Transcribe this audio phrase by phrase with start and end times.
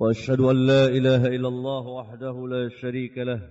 [0.00, 3.50] وأشهد أن لا إله إلا الله وحده لا شريك له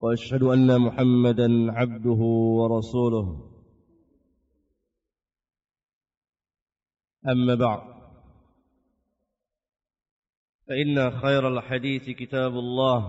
[0.00, 2.20] وأشهد أن محمدا عبده
[2.58, 3.26] ورسوله.
[7.28, 7.82] أما بعد
[10.68, 13.00] فإن خير الحديث كتاب الله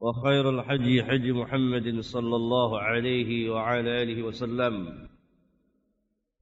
[0.00, 5.08] وخير الحج حج محمد صلى الله عليه وعلى آله وسلم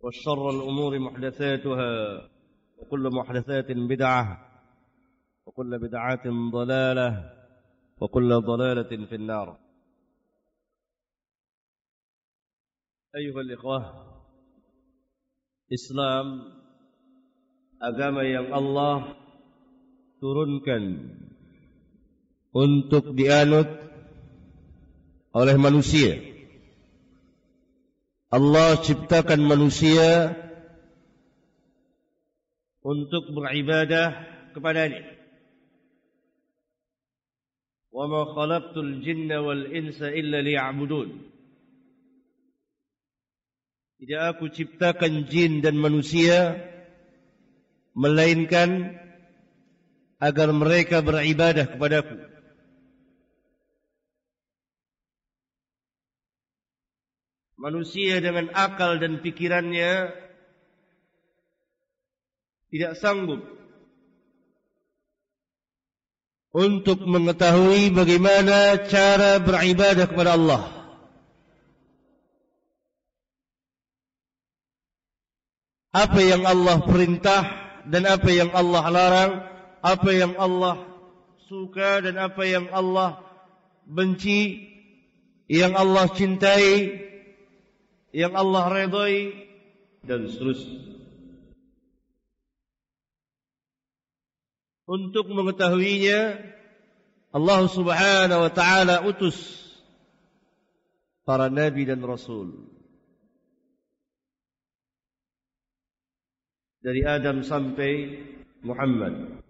[0.01, 2.32] وشر الأمور محدثاتها
[2.83, 4.25] وكل محدثات بدعة
[5.47, 7.11] وكل بدعة ضلالة
[8.01, 9.59] وكل ضلالة في النار.
[13.17, 13.79] أيها الإخوة
[15.73, 16.27] إسلام
[17.83, 18.99] أجام يم الله
[20.21, 20.79] ترنكا
[22.57, 23.71] أنتك dianut
[25.33, 26.19] oleh manusia.
[28.33, 30.35] Allah ciptakan manusia
[32.83, 34.15] untuk beribadah
[34.55, 35.03] kepadanya.
[37.93, 41.33] Khalaqtul jinna wal insa illa liya'budun.
[44.03, 46.59] Tidak aku ciptakan jin dan manusia
[47.95, 48.99] melainkan
[50.19, 52.19] agar mereka beribadah kepadaku.
[57.63, 60.11] Manusia dengan akal dan pikirannya
[62.73, 63.45] tidak sanggup
[66.57, 70.63] untuk mengetahui bagaimana cara beribadah kepada Allah.
[75.93, 77.45] Apa yang Allah perintah
[77.85, 79.33] dan apa yang Allah larang,
[79.85, 80.81] apa yang Allah
[81.45, 83.21] suka dan apa yang Allah
[83.85, 84.73] benci,
[85.53, 86.97] yang Allah cintai,
[88.17, 89.37] yang Allah redai
[90.09, 91.02] dan seterusnya.
[94.93, 96.37] Untuk mengetahuinya
[97.33, 99.57] Allah Subhanahu wa taala utus
[101.25, 102.69] para nabi dan rasul.
[106.85, 108.21] Dari Adam sampai
[108.61, 109.41] Muhammad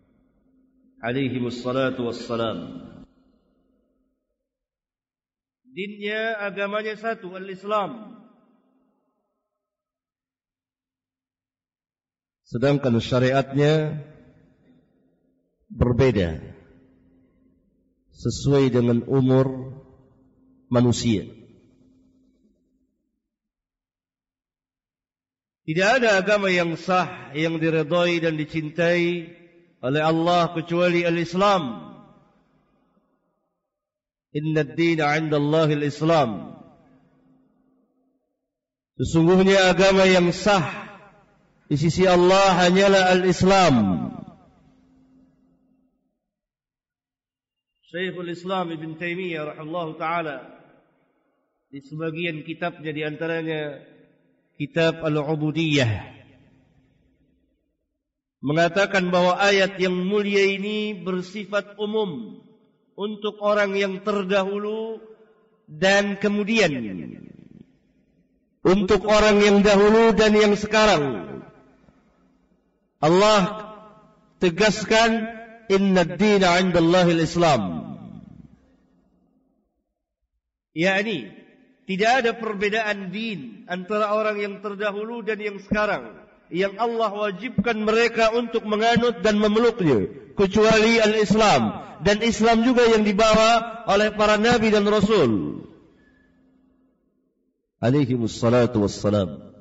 [1.03, 2.87] alaihi wassalatu wassalam.
[5.73, 8.21] Dinnya agamanya satu al-Islam.
[12.45, 14.05] Sedangkan syariatnya
[15.73, 16.37] berbeda
[18.13, 19.81] sesuai dengan umur
[20.69, 21.25] manusia.
[25.63, 29.31] Tidak ada agama yang sah yang diredai dan dicintai
[29.79, 31.93] oleh Allah kecuali al-Islam.
[34.35, 36.31] Inna ad-dina 'inda Allah al-Islam.
[38.99, 40.67] Sesungguhnya agama yang sah
[41.71, 43.77] di sisi Allah hanyalah al-Islam.
[47.93, 50.37] Syekhul Islam Ibn Taymiyah rahimahullah taala
[51.69, 53.85] di sebagian kitabnya di antaranya
[54.57, 55.93] kitab Al-Ubudiyah
[58.41, 62.41] mengatakan bahwa ayat yang mulia ini bersifat umum
[62.97, 65.05] untuk orang yang terdahulu
[65.69, 66.73] dan kemudian
[68.65, 71.29] untuk orang yang dahulu dan yang sekarang.
[73.05, 73.69] Allah
[74.41, 75.42] tegaskan
[75.73, 77.63] inna ad-dina 'inda Allahil Islam.
[80.73, 81.29] Yani
[81.85, 86.17] tidak ada perbedaan din antara orang yang terdahulu dan yang sekarang
[86.53, 91.91] yang Allah wajibkan mereka untuk menganut dan memeluknya kecuali al-Islam.
[92.03, 95.63] Dan Islam juga yang dibawa oleh para nabi dan rasul.
[97.79, 99.52] Alaihi wassalam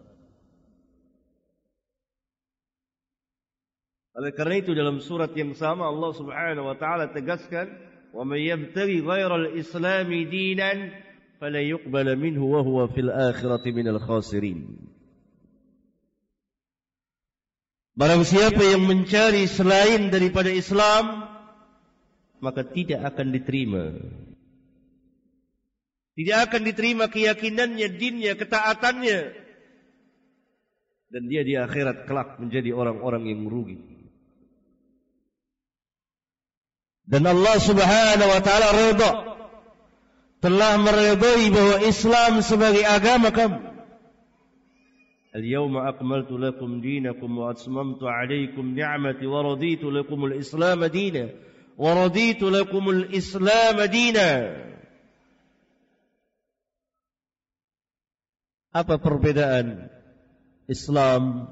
[4.21, 7.73] Oleh kerana itu dalam surat yang sama Allah Subhanahu wa taala tegaskan,
[8.13, 10.93] "Wa may yabtaghi ghayra al-islam dinan
[11.41, 14.77] fala yuqbal minhu wa huwa fil akhirati minal khasirin."
[17.97, 21.25] Barang siapa yang mencari selain daripada Islam
[22.45, 23.89] maka tidak akan diterima.
[26.13, 29.19] Tidak akan diterima keyakinannya, dinnya, ketaatannya.
[31.09, 34.00] Dan dia di akhirat kelak menjadi orang-orang yang merugi.
[37.11, 39.11] Dan Allah subhanahu wa ta'ala redha
[40.39, 43.71] telah meredai bahwa Islam sebagai agama kamu.
[45.31, 51.29] اليوم أكملت لكم دينكم وأتممت عليكم نعمتي ورضيت لكم الإسلام دينا
[51.79, 54.31] ورضيت لكم الإسلام دينا
[58.75, 59.87] Apa perbedaan
[60.67, 61.47] Islam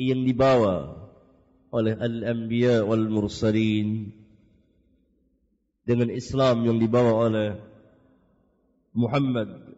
[0.00, 0.96] yang dibawa
[1.72, 4.23] oleh al-anbiya wal mursalin
[5.87, 7.49] dengan Islam yang dibawa oleh
[8.93, 9.69] Muhammad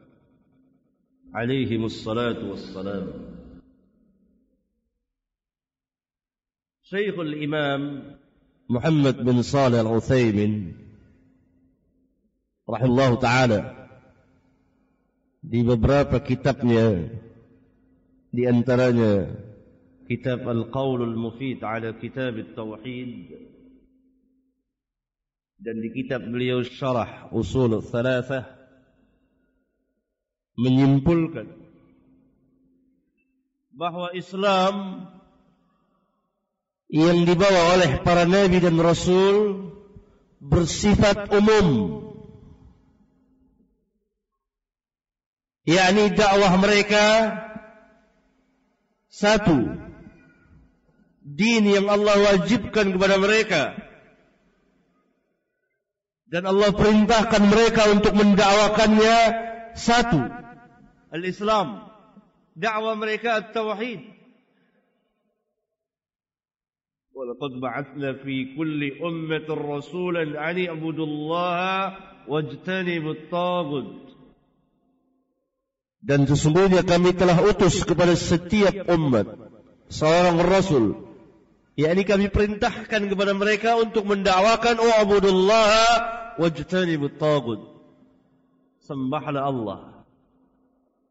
[1.32, 3.08] عليهم الصلاة والسلام
[6.84, 7.82] شيخ الإمام
[8.70, 10.76] محمد بن صالح العثيمين
[12.70, 13.62] رحمه الله تعالى
[15.42, 17.10] di beberapa kitabnya
[18.30, 19.32] di antaranya
[20.06, 23.34] kitab Al-Qawl Al-Mufid ala Kitab Al-Tawhid
[25.57, 28.45] dan di kitab beliau Syarah Usul Al-Thalathah
[30.57, 31.49] menyimpulkan
[33.77, 35.05] bahawa Islam
[36.89, 39.69] yang dibawa oleh para nabi dan rasul
[40.41, 42.01] bersifat umum.
[45.67, 47.35] Yakni dakwah mereka
[49.11, 49.67] satu
[51.27, 53.75] din yang Allah wajibkan kepada mereka
[56.32, 59.18] dan Allah perintahkan mereka untuk mendakwakannya
[59.76, 60.42] satu
[61.12, 61.80] الإسلام
[62.56, 64.00] دعوة مريكا التوحيد
[67.14, 71.98] ولقد بعثنا في كل أمة رسولا أن اعبدوا الله
[72.28, 74.02] واجتنبوا الطاغوت
[76.02, 79.38] dan sesungguhnya kami telah utus kepada setiap umat
[79.86, 81.05] seorang rasul
[81.77, 85.85] yakni kami perintahkan kepada mereka untuk mendakwakan wa'budullah
[86.41, 87.61] wajtanibut tagut
[88.83, 89.97] sembahlah Allah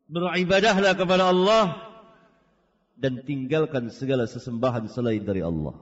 [0.09, 1.85] beribadahlah kepada Allah
[2.95, 5.75] dan tinggalkan segala sesembahan selain dari Allah.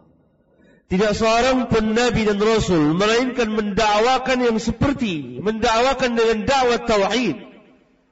[0.89, 7.37] Tidak seorang pun Nabi dan Rasul melainkan mendakwakan yang seperti mendakwakan dengan dakwah tauhid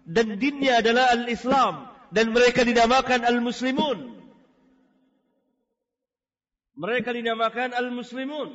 [0.07, 4.20] dan dinnya adalah al-Islam dan mereka dinamakan al-Muslimun.
[6.81, 8.49] Mereka dinamakan al-Muslimun.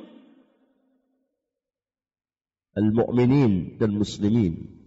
[2.75, 4.77] Al-Mu'minin dan Muslimin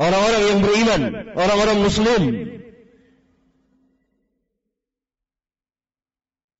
[0.00, 1.02] orang-orang yang beriman,
[1.36, 2.22] orang-orang muslim.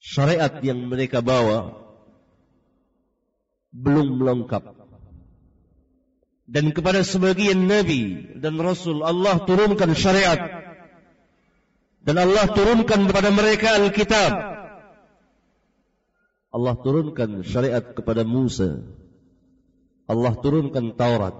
[0.00, 1.80] Syariat yang mereka bawa
[3.72, 4.76] belum lengkap.
[6.50, 10.66] Dan kepada sebagian nabi dan rasul Allah turunkan syariat.
[12.02, 14.59] Dan Allah turunkan kepada mereka Alkitab.
[16.50, 18.82] Allah turunkan syariat kepada Musa.
[20.10, 21.34] Allah turunkan Taurat.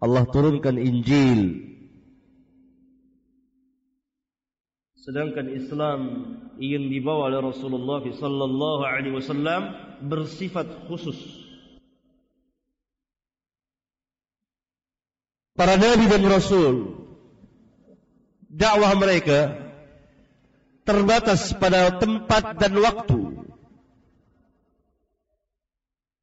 [0.00, 1.72] Allah turunkan Injil.
[5.04, 6.00] Sedangkan Islam
[6.56, 11.44] yang dibawa oleh Rasulullah sallallahu alaihi wasallam bersifat khusus.
[15.54, 16.98] Para nabi dan rasul
[18.50, 19.54] dakwah mereka
[20.82, 23.23] terbatas pada tempat dan waktu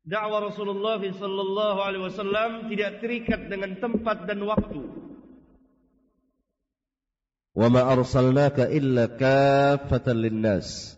[0.05, 4.81] dakwah Rasulullah sallallahu alaihi wasallam tidak terikat dengan tempat dan waktu.
[7.51, 10.95] Wa ma arsalnaka illa kaffatan linnas.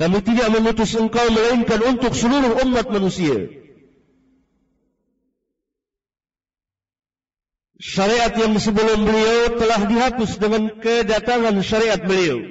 [0.00, 3.52] Kami tidak mengutus engkau melainkan untuk seluruh umat manusia.
[7.80, 12.44] Syariat yang sebelum beliau telah dihapus dengan kedatangan syariat beliau.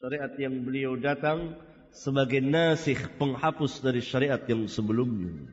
[0.00, 1.56] Syariat yang beliau datang
[1.92, 5.48] sebagai nasikh penghapus dari syariat yang sebelumnya.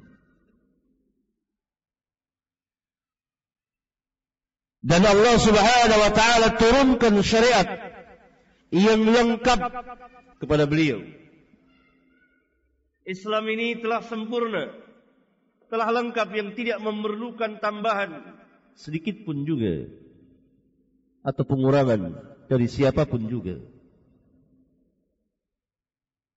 [4.79, 7.67] Dan Allah Subhanahu wa taala turunkan syariat
[8.71, 9.59] yang lengkap
[10.39, 11.03] kepada beliau.
[13.03, 14.71] Islam ini telah sempurna,
[15.67, 18.39] telah lengkap yang tidak memerlukan tambahan
[18.79, 19.91] sedikit pun juga
[21.27, 22.15] atau pengurangan
[22.47, 23.59] dari siapapun juga.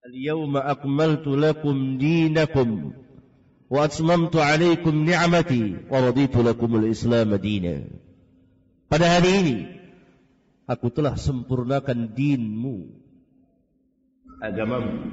[0.07, 2.91] اليوم أكملت لكم دينكم
[3.69, 7.77] وأتممت عليكم نعمتي ورضيت لكم الإسلام دينا
[8.87, 9.57] pada hari ini
[10.63, 12.87] aku telah sempurnakan dinmu
[14.39, 15.11] agamamu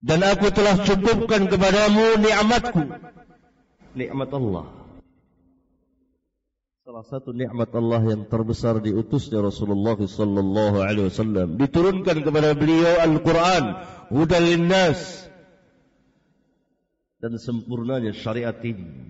[0.00, 2.82] dan aku telah cukupkan kepadamu nikmatku
[3.92, 4.81] nikmat Allah
[6.93, 13.81] Salah satu nikmat Allah yang terbesar diutusnya Rasulullah sallallahu alaihi wasallam diturunkan kepada beliau Al-Qur'an
[14.13, 15.25] hudal linnas
[17.17, 19.09] dan sempurnanya syariat ini.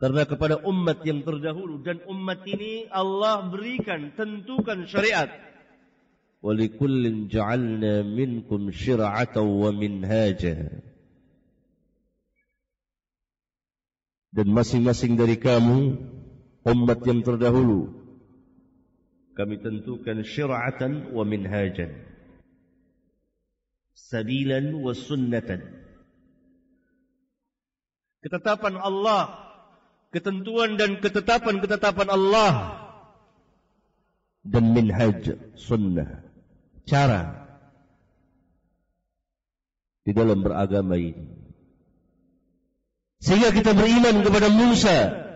[0.00, 5.28] Karena kepada umat yang terdahulu dan umat ini Allah berikan tentukan syariat.
[6.40, 10.95] Walikullin ja'alna minkum syir'atan wa minhaja.
[14.36, 15.96] Dan masing-masing dari kamu
[16.68, 17.88] umat yang terdahulu
[19.32, 21.92] kami tentukan syir'atan wa minhajan
[23.96, 25.60] sabilan wa sunnatan.
[28.22, 29.46] Ketetapan Allah
[30.14, 32.54] ketentuan dan ketetapan-ketetapan Allah
[34.46, 36.22] dan minhaj sunnah
[36.86, 37.44] cara
[40.06, 41.45] di dalam beragama ini
[43.20, 45.26] Sehingga kita beriman kepada Musa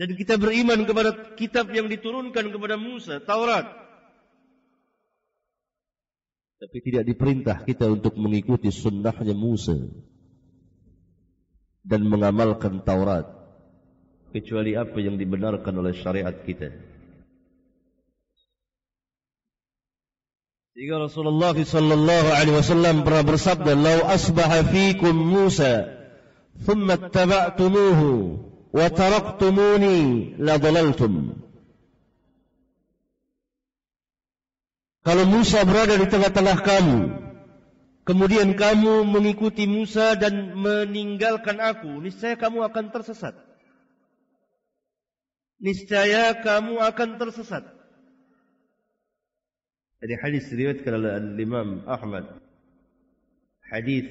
[0.00, 3.68] dan kita beriman kepada kitab yang diturunkan kepada Musa, Taurat.
[6.56, 9.76] Tapi tidak diperintah kita untuk mengikuti sunnahnya Musa
[11.84, 13.28] dan mengamalkan Taurat
[14.32, 16.72] kecuali apa yang dibenarkan oleh syariat kita.
[20.80, 25.92] Sehingga Rasulullah sallallahu alaihi wasallam pernah bersabda, "Lau asbaha fiikum Musa,
[26.64, 28.40] thumma ittaba'tumuhu
[28.72, 31.36] wa taraktumuni la dhalaltum."
[35.04, 36.98] Kalau Musa berada di tengah-tengah kamu,
[38.08, 43.36] kemudian kamu mengikuti Musa dan meninggalkan aku, niscaya kamu akan tersesat.
[45.60, 47.79] Niscaya kamu akan tersesat.
[50.00, 52.40] Jadi hadis diriwayatkan oleh Imam Ahmad.
[53.68, 54.08] Hadis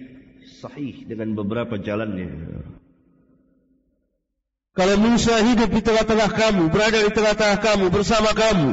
[0.62, 2.29] sahih dengan beberapa jalannya.
[4.77, 8.72] Kalau Musa hidup di tengah-tengah kamu, berada di tengah-tengah kamu, bersama kamu.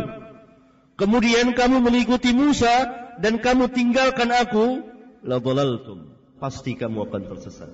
[1.01, 4.85] Kemudian kamu mengikuti Musa dan kamu tinggalkan aku,
[5.25, 6.15] la dhalaltum.
[6.37, 7.73] Pasti kamu akan tersesat.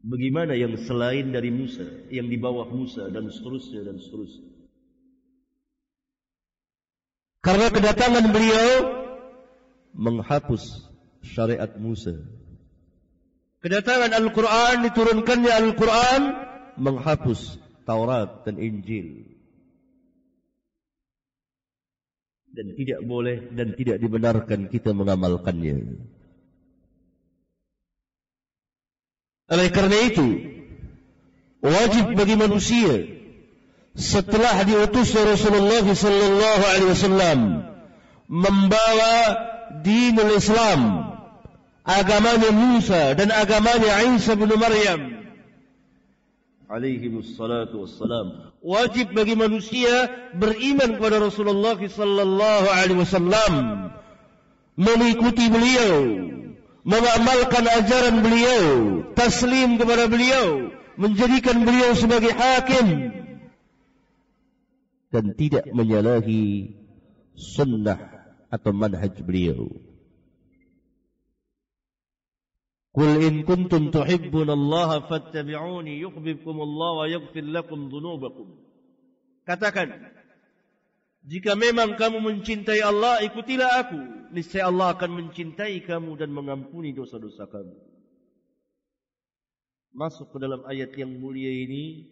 [0.00, 4.59] Bagaimana yang selain dari Musa, yang di bawah Musa dan seterusnya dan seterusnya.
[7.40, 8.72] Karena kedatangan beliau
[9.96, 10.84] menghapus
[11.24, 12.20] syariat Musa.
[13.60, 16.22] Kedatangan Al-Quran diturunkannya Al-Quran
[16.80, 19.24] menghapus Taurat dan Injil.
[22.50, 25.96] Dan tidak boleh dan tidak dibenarkan kita mengamalkannya.
[29.50, 30.28] Oleh kerana itu,
[31.62, 33.19] wajib bagi manusia
[33.96, 37.38] setelah diutus Rasulullah sallallahu alaihi wasallam
[38.30, 39.14] membawa
[39.82, 41.10] dinul Islam
[41.82, 45.00] agamanya Musa dan agamanya Isa bin Maryam.
[46.70, 48.54] Alaihi wassalatu wassalam.
[48.62, 50.06] Wajib bagi manusia
[50.38, 53.52] beriman kepada Rasulullah sallallahu alaihi wasallam
[54.78, 55.98] mengikuti beliau
[56.86, 58.64] mengamalkan ajaran beliau
[59.18, 63.19] taslim kepada beliau menjadikan beliau sebagai hakim
[65.10, 66.74] dan tidak menyalahi
[67.34, 67.98] sunnah
[68.50, 69.70] atau manhaj beliau.
[72.90, 78.50] Qul in kuntum tuhibbun Allah fattabi'uni yuhibbukum Allah wa yaghfir lakum dhunubakum.
[79.46, 79.94] Katakan,
[81.22, 84.00] jika memang kamu mencintai Allah, ikutilah aku.
[84.34, 87.78] Niscaya Allah akan mencintai kamu dan mengampuni dosa-dosa kamu.
[89.94, 92.10] Masuk ke dalam ayat yang mulia ini,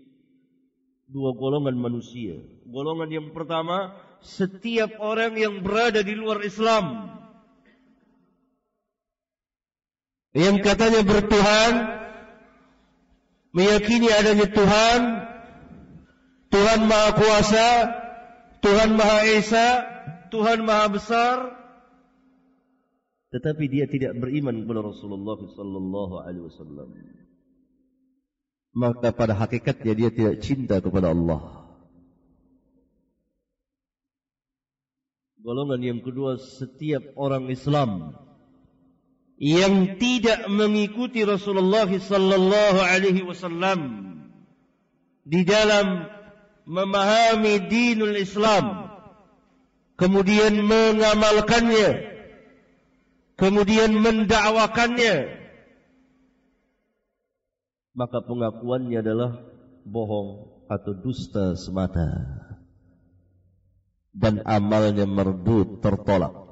[1.09, 2.39] dua golongan manusia.
[2.69, 7.17] Golongan yang pertama, setiap orang yang berada di luar Islam.
[10.37, 11.73] Yang katanya bertuhan,
[13.57, 15.01] meyakini adanya Tuhan,
[16.53, 17.69] Tuhan Maha Kuasa,
[18.61, 19.69] Tuhan Maha Esa,
[20.29, 21.37] Tuhan Maha Besar,
[23.29, 26.89] tetapi dia tidak beriman kepada Rasulullah sallallahu alaihi wasallam
[28.75, 31.59] maka pada hakikatnya dia tidak cinta kepada Allah.
[35.39, 38.13] Golongan yang kedua, setiap orang Islam
[39.39, 43.81] yang tidak mengikuti Rasulullah sallallahu alaihi wasallam
[45.23, 46.11] di dalam
[46.67, 48.91] memahami dinul Islam
[49.95, 52.19] kemudian mengamalkannya
[53.39, 55.38] kemudian mendakwakannya
[57.99, 59.43] maka pengakuannya adalah
[59.83, 62.07] bohong atau dusta semata
[64.15, 66.47] dan amalnya merdut tertolak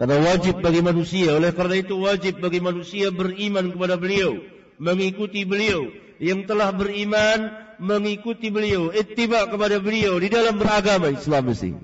[0.00, 1.36] Karena wajib bagi manusia.
[1.36, 4.40] Oleh karena itu wajib bagi manusia beriman kepada beliau.
[4.80, 5.92] Mengikuti beliau.
[6.16, 8.88] Yang telah beriman mengikuti beliau.
[8.96, 11.76] Ittiba kepada beliau di dalam beragama Islam mesti.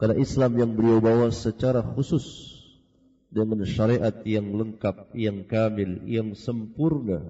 [0.00, 2.51] Karena Islam yang beliau bawa secara khusus.
[3.32, 7.24] Dengan syariat yang lengkap, yang kamil, yang sempurna.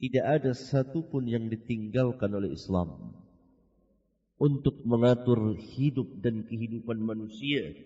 [0.00, 3.12] Tidak ada satu pun yang ditinggalkan oleh Islam
[4.40, 7.76] untuk mengatur hidup dan kehidupan manusia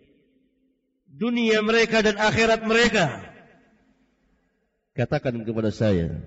[1.14, 3.22] dunia mereka dan akhirat mereka.
[4.94, 6.22] Katakan kepada saya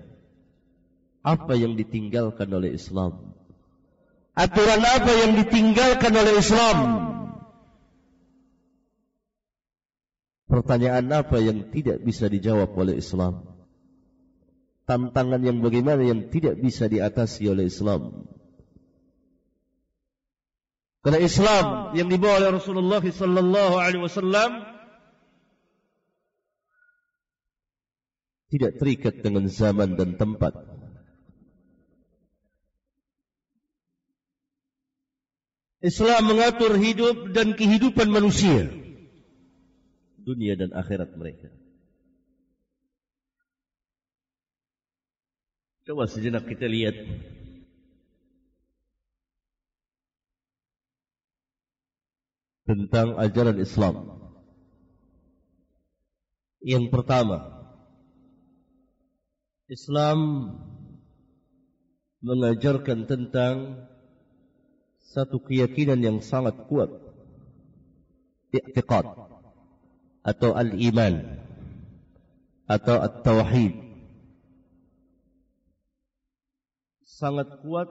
[1.24, 3.36] apa yang ditinggalkan oleh Islam?
[4.36, 6.76] Aturan apa yang ditinggalkan oleh Islam
[10.48, 13.44] pertanyaan apa yang tidak bisa dijawab oleh Islam?
[14.88, 18.24] Tantangan yang bagaimana yang tidak bisa diatasi oleh Islam?
[21.04, 24.50] Karena Islam yang dibawa oleh Rasulullah sallallahu alaihi wasallam
[28.48, 30.56] tidak terikat dengan zaman dan tempat.
[35.78, 38.87] Islam mengatur hidup dan kehidupan manusia
[40.28, 41.48] dunia dan akhirat mereka.
[45.88, 46.92] Coba sejenak kita lihat
[52.68, 54.20] tentang ajaran Islam.
[56.60, 57.48] Yang pertama,
[59.72, 60.52] Islam
[62.20, 63.56] mengajarkan tentang
[65.00, 66.92] satu keyakinan yang sangat kuat.
[68.52, 69.27] I'tiqad
[70.28, 71.24] atau al-iman
[72.68, 73.72] atau at-tauhid.
[77.08, 77.88] Sangat kuat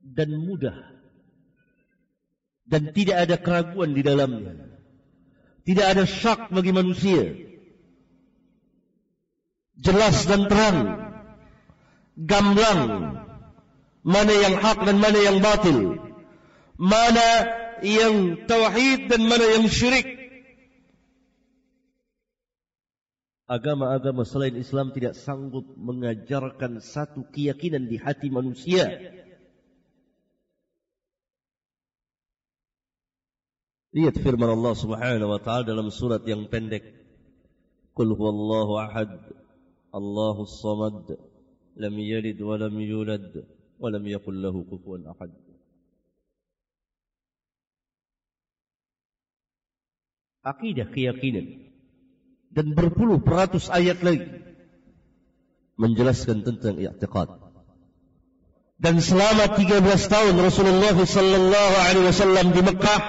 [0.00, 0.98] dan mudah
[2.68, 4.56] dan tidak ada keraguan di dalamnya.
[5.64, 7.32] Tidak ada syak bagi manusia.
[9.76, 10.78] Jelas dan terang.
[12.16, 12.82] Gamblang.
[14.00, 16.00] Mana yang hak dan mana yang batil.
[16.80, 17.28] Mana
[17.84, 20.17] yang tauhid dan mana yang syirik.
[23.48, 28.92] Agama-agama selain Islam tidak sanggup mengajarkan satu keyakinan di hati manusia.
[33.96, 36.92] Lihat firman Allah Subhanahu wa taala dalam surat yang pendek.
[37.96, 39.16] Qul huwallahu ahad.
[39.96, 41.16] Allahus samad.
[41.72, 43.32] Lam yalid wa lam yulad
[43.80, 45.32] wa lam yakul lahu kufuwan ahad.
[50.44, 51.68] Akidah keyakinan
[52.52, 54.48] dan berpuluh peratus ayat lagi
[55.78, 57.30] menjelaskan tentang i'tiqad.
[58.78, 63.02] Dan selama 13 tahun Rasulullah sallallahu alaihi wasallam di Mekah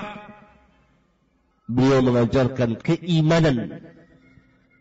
[1.70, 3.86] beliau mengajarkan keimanan.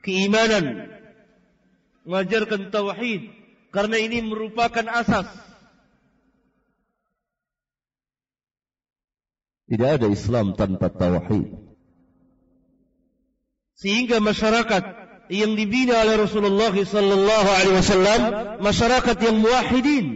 [0.01, 0.89] Keimanan.
[2.09, 3.37] Mengajarkan tauhid.
[3.69, 5.29] Karena ini merupakan asas.
[9.69, 11.68] Tidak ada Islam tanpa tauhid
[13.79, 14.83] sehingga masyarakat
[15.31, 18.21] yang dibina oleh Rasulullah sallallahu alaihi wasallam
[18.59, 20.07] masyarakat yang muwahhidin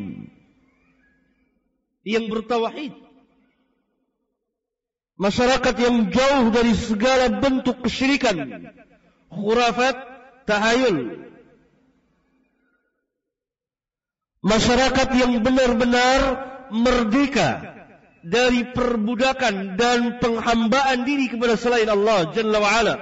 [2.02, 3.02] yang bertauhid
[5.22, 8.66] masyarakat yang jauh dari segala bentuk kesyirikan,
[9.30, 9.96] khurafat,
[10.50, 11.28] tahayul.
[14.42, 16.20] Masyarakat yang benar-benar
[16.74, 17.62] merdeka
[18.26, 22.94] dari perbudakan dan penghambaan diri kepada selain Allah Jalla wa'ala.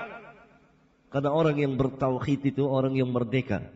[1.11, 3.67] Karena orang yang bertauhid itu orang yang merdeka.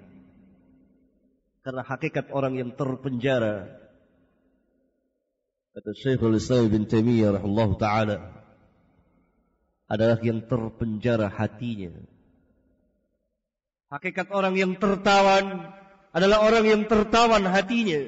[1.66, 3.84] Karena hakikat orang yang terpenjara
[5.74, 8.16] Kata Syekhul Islam bin Taimiyah rahimahullah taala
[9.90, 11.90] adalah yang terpenjara hatinya.
[13.90, 15.74] Hakikat orang yang tertawan
[16.14, 18.06] adalah orang yang tertawan hatinya.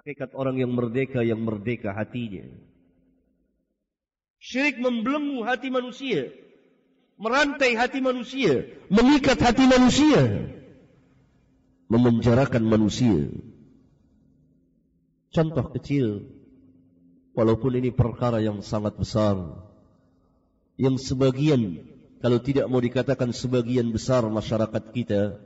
[0.00, 2.48] Hakikat orang yang merdeka yang merdeka hatinya.
[4.40, 6.32] Syirik membelenggu hati manusia.
[7.22, 8.66] Merantai hati manusia.
[8.90, 10.50] Mengikat hati manusia.
[11.86, 13.30] Memenjarakan manusia.
[15.30, 16.26] Contoh kecil,
[17.30, 19.38] walaupun ini perkara yang sangat besar,
[20.74, 21.86] yang sebagian,
[22.18, 25.38] kalau tidak mau dikatakan sebagian besar masyarakat kita,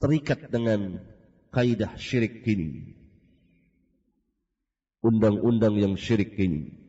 [0.00, 1.04] terikat dengan
[1.52, 2.96] kaidah syirik ini.
[5.04, 6.87] Undang-undang yang syirik ini.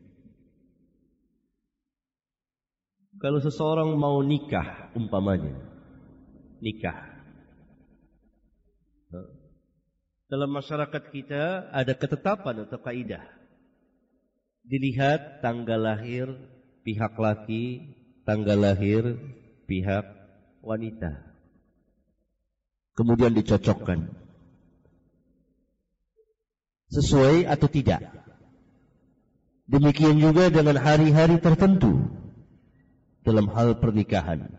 [3.20, 5.52] Kalau seseorang mau nikah, umpamanya,
[6.64, 7.10] nikah,
[10.30, 13.26] dalam masyarakat kita ada ketetapan atau kaidah.
[14.60, 16.30] dilihat tanggal lahir
[16.86, 17.90] pihak laki,
[18.22, 19.18] tanggal lahir
[19.66, 20.06] pihak
[20.62, 21.18] wanita.
[22.94, 24.14] Kemudian dicocokkan.
[26.94, 28.06] Sesuai atau tidak.
[29.66, 32.06] Demikian juga dengan hari-hari tertentu
[33.30, 34.50] dalam hal pernikahan.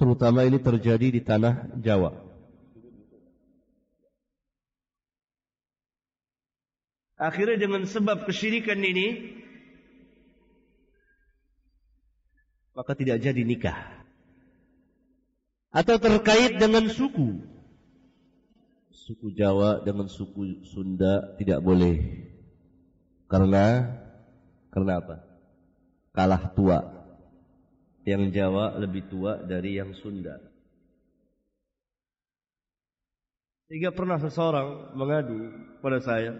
[0.00, 2.24] Terutama ini terjadi di tanah Jawa.
[7.16, 9.36] Akhirnya dengan sebab kesyirikan ini
[12.76, 13.76] maka tidak jadi nikah.
[15.72, 17.40] Atau terkait dengan suku.
[18.92, 22.28] Suku Jawa dengan suku Sunda tidak boleh.
[23.32, 23.96] Karena
[24.68, 25.24] karena apa?
[26.12, 26.95] Kalah tua.
[28.06, 30.38] Yang Jawa lebih tua dari yang Sunda.
[33.66, 35.50] Sehingga pernah seseorang mengadu
[35.82, 36.38] pada saya,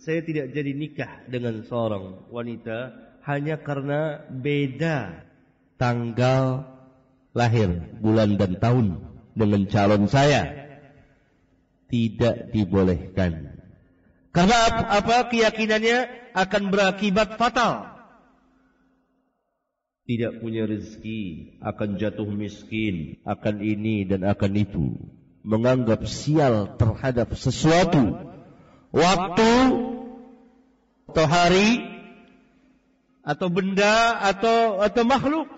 [0.00, 2.96] saya tidak jadi nikah dengan seorang wanita
[3.28, 5.28] hanya karena beda
[5.76, 6.64] tanggal
[7.36, 7.68] lahir,
[8.00, 9.00] bulan dan tahun
[9.36, 10.64] dengan calon saya.
[11.84, 13.60] Tidak dibolehkan.
[14.34, 14.58] Karena
[14.98, 17.93] apa keyakinannya akan berakibat fatal.
[20.04, 24.86] Tidak punya rezeki, akan jatuh miskin, akan ini dan akan itu.
[25.40, 28.12] Menganggap sial terhadap sesuatu
[28.92, 29.52] waktu
[31.08, 31.84] atau hari
[33.24, 35.48] atau benda atau atau makhluk.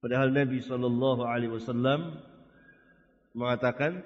[0.00, 2.22] Padahal Nabi sallallahu alaihi wasallam
[3.36, 4.00] mengatakan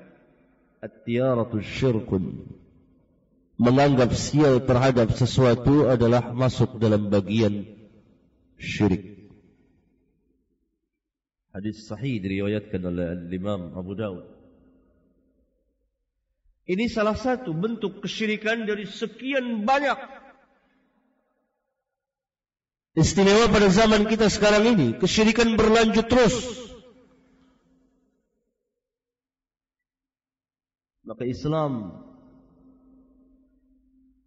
[0.82, 2.48] at-tiyaratu syirkun.
[3.60, 7.68] Menganggap sial terhadap sesuatu adalah masuk dalam bagian
[8.56, 9.28] syirik.
[11.52, 14.24] Hadis sahih diriwayatkan oleh Imam Abu Dawud.
[16.64, 19.98] Ini salah satu bentuk kesyirikan dari sekian banyak.
[22.96, 26.36] Istimewa pada zaman kita sekarang ini, kesyirikan berlanjut terus.
[31.04, 32.00] Maka Islam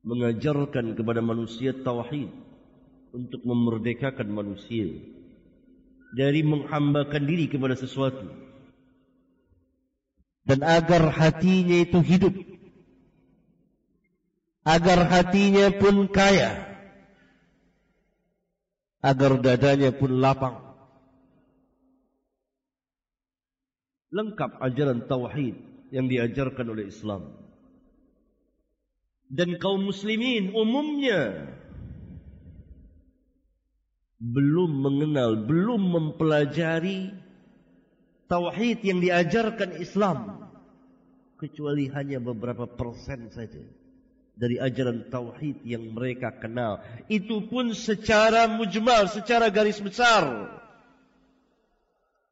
[0.06, 2.30] mengajarkan kepada manusia tauhid
[3.10, 4.94] untuk memerdekakan manusia
[6.14, 8.30] dari menghambakan diri kepada sesuatu.
[10.46, 12.38] Dan agar hatinya itu hidup
[14.62, 16.54] agar hatinya pun kaya
[19.02, 20.62] agar dadanya pun lapang.
[24.14, 25.58] Lengkap ajaran tauhid
[25.90, 27.45] yang diajarkan oleh Islam
[29.30, 31.50] dan kaum muslimin umumnya
[34.22, 37.14] belum mengenal belum mempelajari
[38.32, 40.42] tauhid yang diajarkan Islam.
[41.36, 43.60] Kecuali hanya beberapa persen saja
[44.40, 46.80] dari ajaran tauhid yang mereka kenal.
[47.12, 50.48] Itu pun secara mujmal secara garis besar.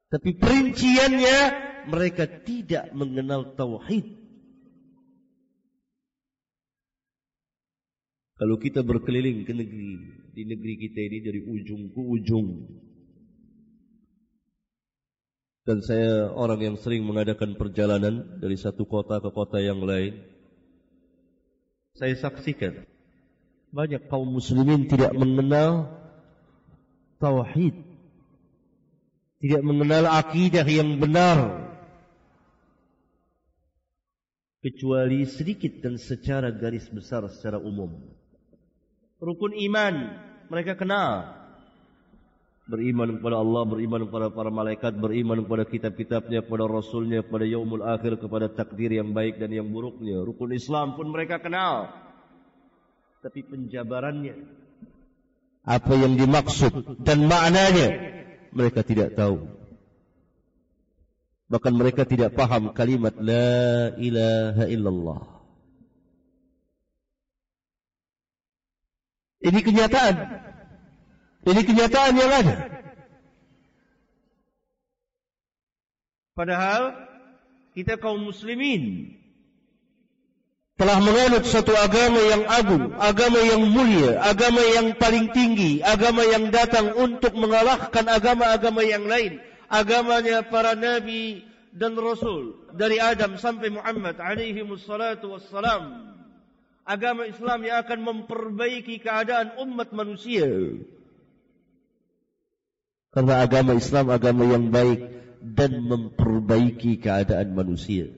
[0.08, 1.40] Tapi perinciannya
[1.92, 4.23] mereka tidak mengenal tauhid
[8.38, 9.94] kalau kita berkeliling ke negeri
[10.34, 12.48] di negeri kita ini dari ujung ke ujung
[15.64, 20.20] dan saya orang yang sering mengadakan perjalanan dari satu kota ke kota yang lain.
[21.96, 22.84] Saya saksikan
[23.72, 25.88] banyak kaum muslimin tidak mengenal
[27.24, 27.74] tauhid.
[29.40, 31.68] Tidak mengenal akidah yang benar.
[34.64, 38.00] Kecuali sedikit dan secara garis besar secara umum.
[39.24, 40.20] Rukun iman
[40.52, 41.44] mereka kenal
[42.64, 48.24] beriman kepada Allah, beriman kepada para malaikat, beriman kepada kitab-kitabnya, kepada rasulnya, kepada yaumul akhir,
[48.24, 50.24] kepada takdir yang baik dan yang buruknya.
[50.24, 51.92] Rukun Islam pun mereka kenal.
[53.24, 54.36] Tapi penjabarannya,
[55.64, 57.88] apa yang dimaksud dan maknanya,
[58.52, 59.48] mereka tidak tahu.
[61.48, 65.43] Bahkan mereka tidak paham kalimat La ilaha illallah.
[69.44, 70.16] Ini kenyataan.
[71.44, 72.56] Ini kenyataan yang ada.
[76.34, 76.96] Padahal
[77.78, 79.14] kita kaum muslimin
[80.80, 86.50] telah menganut satu agama yang agung, agama yang mulia, agama yang paling tinggi, agama yang
[86.50, 89.38] datang untuk mengalahkan agama-agama yang lain,
[89.70, 96.13] agamanya para nabi dan rasul dari Adam sampai Muhammad alaihi wassalatu wassalam.
[96.84, 100.48] Agama Islam yang akan memperbaiki keadaan umat manusia.
[103.14, 105.00] Karena agama Islam agama yang baik
[105.40, 108.12] dan memperbaiki keadaan manusia.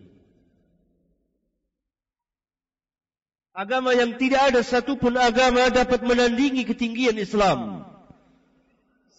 [3.55, 7.87] Agama yang tidak ada satupun agama dapat menandingi ketinggian Islam.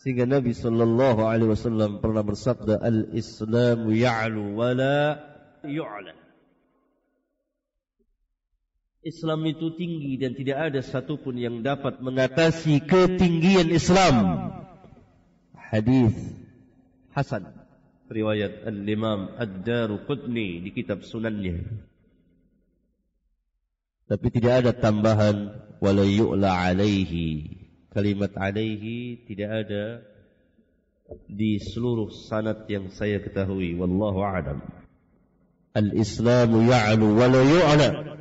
[0.02, 5.00] Sehingga Nabi sallallahu alaihi wasallam pernah bersabda al-Islam ya'lu wa la
[5.64, 6.25] yu'la.
[9.06, 14.50] Islam itu tinggi dan tidak ada satupun yang dapat mengatasi ketinggian Islam.
[15.54, 16.10] Hadis
[17.14, 17.46] Hasan
[18.10, 21.62] riwayat Al-Imam Ad-Daruqutni di kitab Sunannya.
[24.10, 27.62] Tapi tidak ada tambahan wala yu'la alaihi.
[27.94, 29.84] Kalimat alaihi tidak ada
[31.30, 34.66] di seluruh sanad yang saya ketahui wallahu a'lam.
[35.78, 38.15] Al-Islam ya'lu wala yu'la.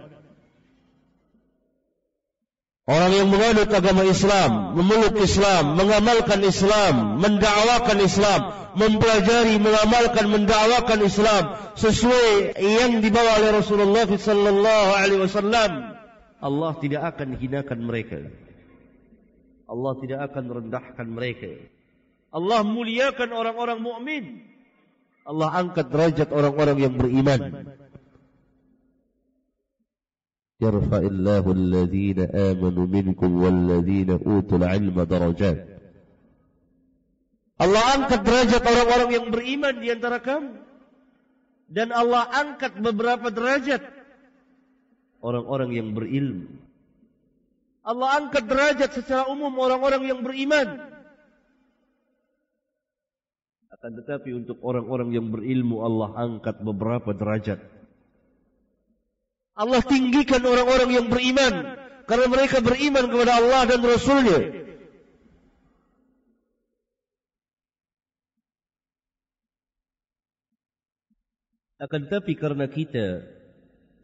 [2.85, 8.41] Orang yang menganut agama Islam, memeluk Islam, mengamalkan Islam, mendakwakan Islam,
[8.77, 11.43] mempelajari, mengamalkan, mendakwakan Islam
[11.73, 15.97] sesuai yang dibawa oleh Rasulullah sallallahu alaihi wasallam,
[16.37, 18.21] Allah tidak akan hinakan mereka.
[19.65, 21.57] Allah tidak akan rendahkan mereka.
[22.29, 24.45] Allah muliakan orang-orang mukmin.
[25.25, 27.65] Allah angkat derajat orang-orang yang beriman.
[30.60, 35.60] يرفع الله الذين آمنوا منكم والذين أوتوا العلم درجات
[37.60, 40.56] Allah angkat derajat orang-orang yang beriman di antara kamu
[41.68, 43.84] dan Allah angkat beberapa derajat
[45.20, 46.48] orang-orang yang berilmu.
[47.84, 50.88] Allah angkat derajat secara umum orang-orang yang beriman.
[53.72, 57.60] Akan tetapi untuk orang-orang yang berilmu Allah angkat beberapa derajat.
[59.55, 61.83] Allah tinggikan orang-orang yang beriman.
[62.05, 64.39] karena mereka beriman kepada Allah dan Rasulnya.
[71.81, 73.25] Akan tetapi karena kita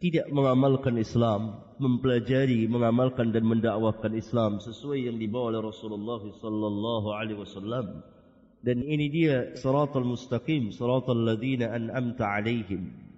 [0.01, 7.37] tidak mengamalkan Islam, mempelajari, mengamalkan dan mendakwahkan Islam sesuai yang dibawa oleh Rasulullah sallallahu alaihi
[7.37, 8.01] wasallam
[8.65, 13.10] dan ini dia siratal mustaqim, siratal ladzina an'amta alaihim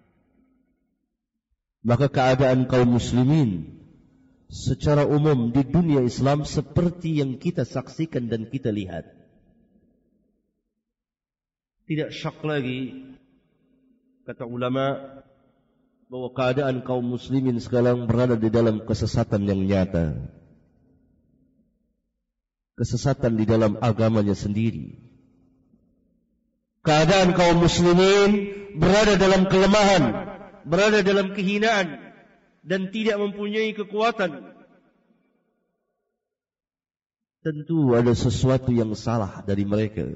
[1.84, 3.84] maka keadaan kaum muslimin
[4.48, 9.04] secara umum di dunia Islam seperti yang kita saksikan dan kita lihat.
[11.84, 13.12] Tidak syak lagi
[14.24, 15.19] kata ulama
[16.08, 20.32] bahwa keadaan kaum muslimin sekarang berada di dalam kesesatan yang nyata.
[22.80, 24.96] Kesesatan di dalam agamanya sendiri.
[26.88, 28.32] Keadaan kaum muslimin
[28.80, 30.22] berada dalam kelemahan
[30.63, 31.99] berada dalam kehinaan
[32.63, 34.54] dan tidak mempunyai kekuatan
[37.43, 40.08] tentu ada sesuatu yang salah dari mereka.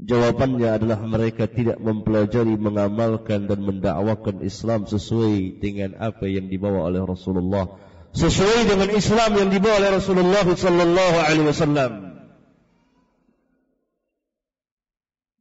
[0.00, 7.04] Jawabannya adalah mereka tidak mempelajari mengamalkan dan mendakwakan Islam sesuai dengan apa yang dibawa oleh
[7.04, 7.76] Rasulullah.
[8.16, 11.92] Sesuai dengan Islam yang dibawa oleh Rasulullah sallallahu alaihi wasallam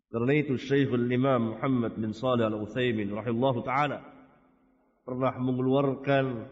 [0.09, 3.99] Karena itu Syekhul Imam Muhammad bin Salih Al-Uthaymin rahimahullah ta'ala
[5.05, 6.49] pernah mengeluarkan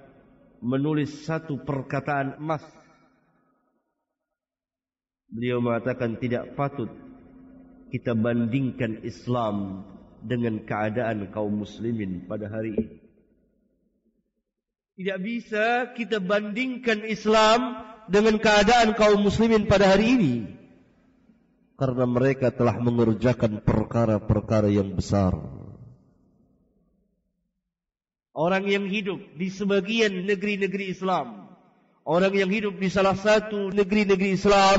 [0.61, 2.61] menulis satu perkataan emas.
[5.33, 6.93] Beliau mengatakan tidak patut
[7.89, 9.85] kita bandingkan Islam
[10.21, 12.95] dengan keadaan kaum muslimin pada hari ini.
[15.01, 15.65] Tidak bisa
[15.97, 17.73] kita bandingkan Islam
[18.05, 20.56] dengan keadaan kaum muslimin pada hari ini
[21.77, 25.37] karena mereka telah mengerjakan perkara-perkara yang besar.
[28.33, 31.53] Orang yang hidup di sebagian negeri-negeri Islam,
[32.05, 34.77] orang yang hidup di salah satu negeri-negeri Islam,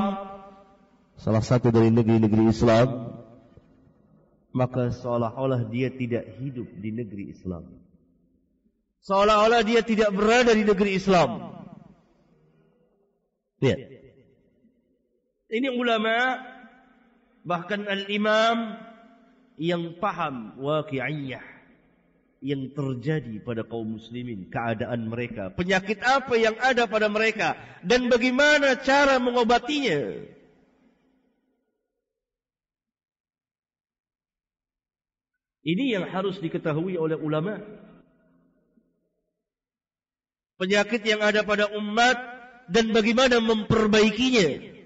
[1.19, 3.19] salah satu dari negeri-negeri Islam,
[4.55, 7.79] maka seolah-olah dia tidak hidup di negeri Islam.
[9.07, 11.63] Seolah-olah dia tidak berada di negeri Islam.
[13.59, 13.79] Lihat.
[15.49, 16.15] Ini ulama
[17.47, 18.79] bahkan al-imam
[19.59, 21.43] yang paham waqi'iyah
[22.39, 28.79] yang terjadi pada kaum muslimin keadaan mereka penyakit apa yang ada pada mereka dan bagaimana
[28.79, 30.31] cara mengobatinya.
[35.69, 37.61] Ini yang harus diketahui oleh ulama.
[40.57, 42.17] Penyakit yang ada pada umat
[42.73, 44.78] dan bagaimana memperbaikinya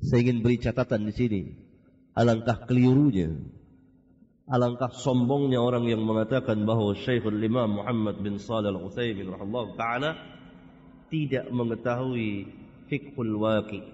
[0.00, 1.42] saya ingin beri catatan di sini.
[2.16, 3.36] Alangkah kelirunya.
[4.50, 10.10] Alangkah sombongnya orang yang mengatakan bahawa Syekhul Imam Muhammad bin Salih Al-Uthaymin rahimahullah ta'ala
[11.12, 12.50] tidak mengetahui
[12.90, 13.86] fiqhul waqi.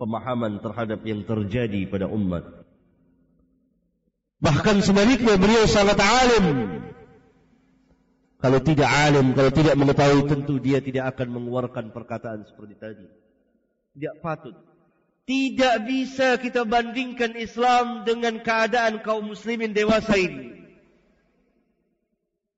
[0.00, 2.42] Pemahaman terhadap yang terjadi pada umat.
[4.42, 6.46] Bahkan sebaliknya beliau sangat alim.
[8.42, 13.21] Kalau tidak alim, kalau tidak mengetahui tentu dia tidak akan mengeluarkan perkataan seperti tadi.
[13.92, 14.56] Tidak patut.
[15.22, 20.50] Tidak bisa kita bandingkan Islam dengan keadaan kaum muslimin dewasa ini.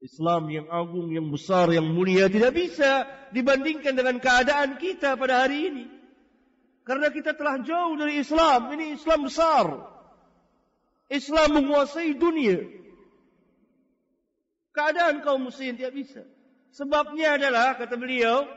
[0.05, 5.73] Islam yang agung, yang besar, yang mulia tidak bisa dibandingkan dengan keadaan kita pada hari
[5.73, 5.85] ini.
[6.85, 8.69] Karena kita telah jauh dari Islam.
[8.77, 9.65] Ini Islam besar.
[11.09, 12.85] Islam menguasai dunia
[14.75, 16.23] keadaan kaum muslimin tidak bisa.
[16.75, 18.51] Sebabnya adalah, kata beliau,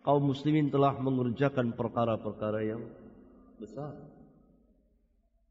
[0.00, 2.82] kaum muslimin telah mengerjakan perkara-perkara yang
[3.60, 3.96] besar.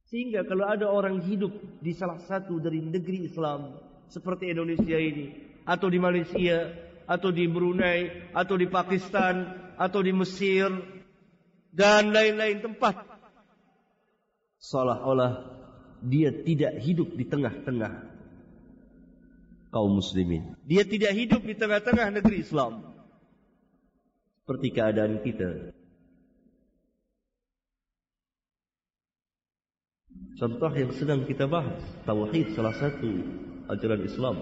[0.09, 3.77] Sehingga kalau ada orang hidup di salah satu dari negeri Islam,
[4.09, 5.37] seperti Indonesia ini,
[5.69, 6.73] atau di Malaysia,
[7.05, 10.65] atau di Brunei, atau di Pakistan, atau di Mesir,
[11.69, 13.05] dan lain-lain tempat,
[14.57, 15.61] seolah-olah
[16.01, 17.93] dia tidak hidup di tengah-tengah
[19.69, 20.57] kaum muslimin.
[20.65, 22.81] Dia tidak hidup di tengah-tengah negeri Islam.
[24.49, 25.77] Seperti keadaan kita.
[30.41, 31.77] Contoh yang sedang kita bahas.
[32.01, 33.13] Tauhid salah satu
[33.69, 34.41] ajaran Islam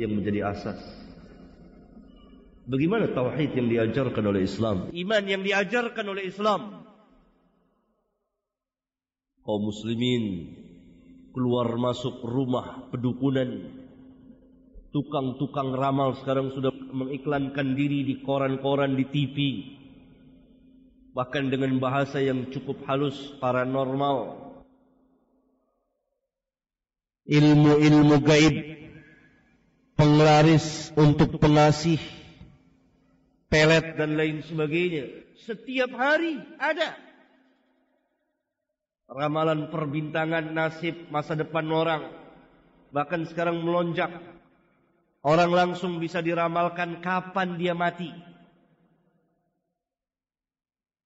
[0.00, 0.80] yang menjadi asas.
[2.64, 4.88] Bagaimana tauhid yang diajarkan oleh Islam?
[4.88, 6.80] Iman yang diajarkan oleh Islam.
[9.44, 10.48] Kaum muslimin
[11.36, 13.79] keluar masuk rumah pedukunan
[14.90, 19.36] Tukang-tukang ramal sekarang sudah mengiklankan diri di koran-koran di TV.
[21.14, 24.34] Bahkan dengan bahasa yang cukup halus, paranormal.
[27.30, 28.56] Ilmu-ilmu gaib.
[29.94, 32.02] Penglaris untuk pengasih.
[33.46, 35.06] Pelet dan lain sebagainya.
[35.46, 36.98] Setiap hari ada.
[39.06, 42.10] Ramalan perbintangan nasib masa depan orang.
[42.90, 44.39] Bahkan sekarang melonjak
[45.20, 48.08] Orang langsung bisa diramalkan kapan dia mati.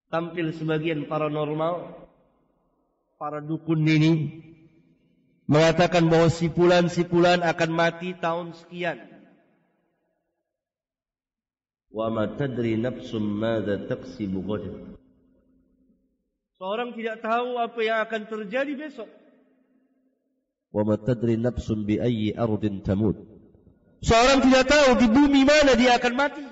[0.07, 1.91] Tampil sebagian paranormal,
[3.19, 4.13] para dukun ini
[5.51, 9.03] mengatakan bahwa sipulan-sipulan akan mati tahun sekian.
[11.91, 14.95] Wa ma tadri nafsum madza taksibu ghadan.
[16.63, 19.11] Seorang tidak tahu apa yang akan terjadi besok.
[20.71, 23.34] Wa ma tadri nafsum bi ayyi ardin tamut.
[24.05, 26.45] Seorang tidak tahu di bumi mana dia akan mati.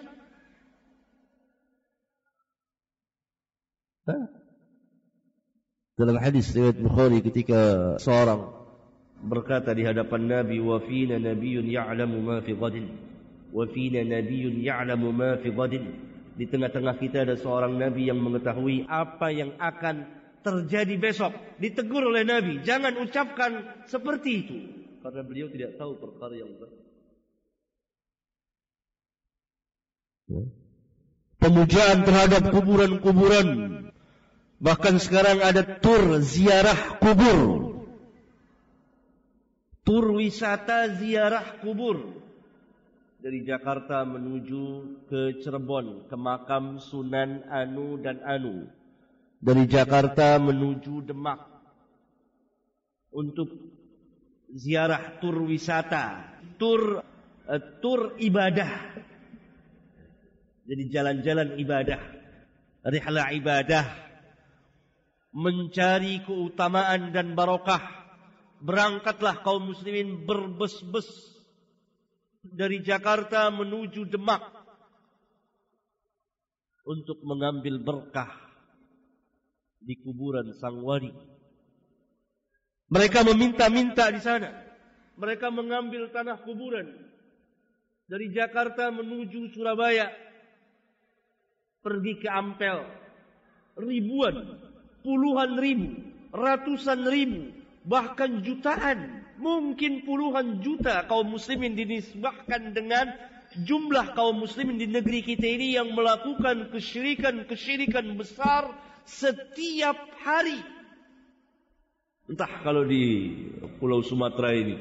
[4.08, 4.16] Ha?
[6.00, 8.48] Dalam hadis riwayat Bukhari ketika seorang
[9.20, 12.88] berkata di hadapan Nabi wa fina nabiyyun ya'lamu ma fi ghadin.
[13.52, 15.84] Wa fina nabiyyun ya'lamu ma fi ghadin.
[16.32, 20.08] Di tengah-tengah kita ada seorang nabi yang mengetahui apa yang akan
[20.40, 21.36] terjadi besok.
[21.60, 24.56] Ditegur oleh nabi jangan ucapkan seperti itu.
[25.04, 26.81] Karena beliau tidak tahu perkara yang besar
[31.42, 33.48] Pemujaan terhadap kuburan-kuburan.
[34.62, 37.72] Bahkan sekarang ada tur ziarah kubur.
[39.82, 42.22] Tur wisata ziarah kubur.
[43.18, 44.62] Dari Jakarta menuju
[45.10, 48.70] ke Cirebon, ke makam Sunan Anu dan Anu.
[49.42, 51.42] Dari Jakarta menuju Demak.
[53.10, 53.50] Untuk
[54.54, 56.38] ziarah tur wisata.
[56.54, 57.02] Tur,
[57.50, 58.70] uh, tur ibadah
[60.62, 62.00] jadi jalan-jalan ibadah,
[62.86, 63.84] rihlah ibadah,
[65.34, 68.00] mencari keutamaan dan barokah.
[68.62, 71.10] Berangkatlah kaum muslimin berbes-bes
[72.46, 74.38] dari Jakarta menuju Demak
[76.86, 78.30] untuk mengambil berkah
[79.82, 81.10] di kuburan sang wali.
[82.86, 84.54] Mereka meminta-minta di sana.
[85.18, 86.86] Mereka mengambil tanah kuburan
[88.06, 90.06] dari Jakarta menuju Surabaya
[91.82, 92.86] pergi ke Ampel.
[93.76, 94.58] Ribuan,
[95.02, 95.98] puluhan ribu,
[96.30, 97.50] ratusan ribu,
[97.84, 103.10] bahkan jutaan, mungkin puluhan juta kaum muslimin dinisbahkan dengan
[103.58, 108.72] jumlah kaum muslimin di negeri kita ini yang melakukan kesyirikan-kesyirikan besar
[109.04, 110.60] setiap hari.
[112.30, 113.34] Entah kalau di
[113.82, 114.78] Pulau Sumatera ini,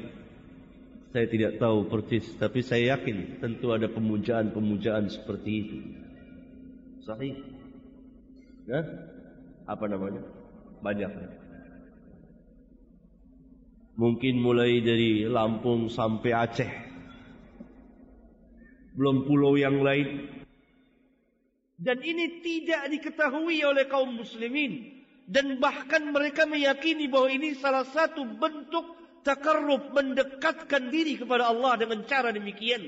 [1.12, 5.78] saya tidak tahu persis, tapi saya yakin tentu ada pemujaan-pemujaan seperti itu.
[7.02, 7.34] Sahih.
[8.70, 8.80] Ya?
[9.66, 10.22] Apa namanya?
[10.82, 11.10] Banyak.
[13.98, 16.72] Mungkin mulai dari Lampung sampai Aceh.
[18.94, 20.30] Belum pulau yang lain.
[21.82, 25.02] Dan ini tidak diketahui oleh kaum muslimin.
[25.26, 28.84] Dan bahkan mereka meyakini bahawa ini salah satu bentuk
[29.26, 32.82] takarrub mendekatkan diri kepada Allah dengan cara demikian.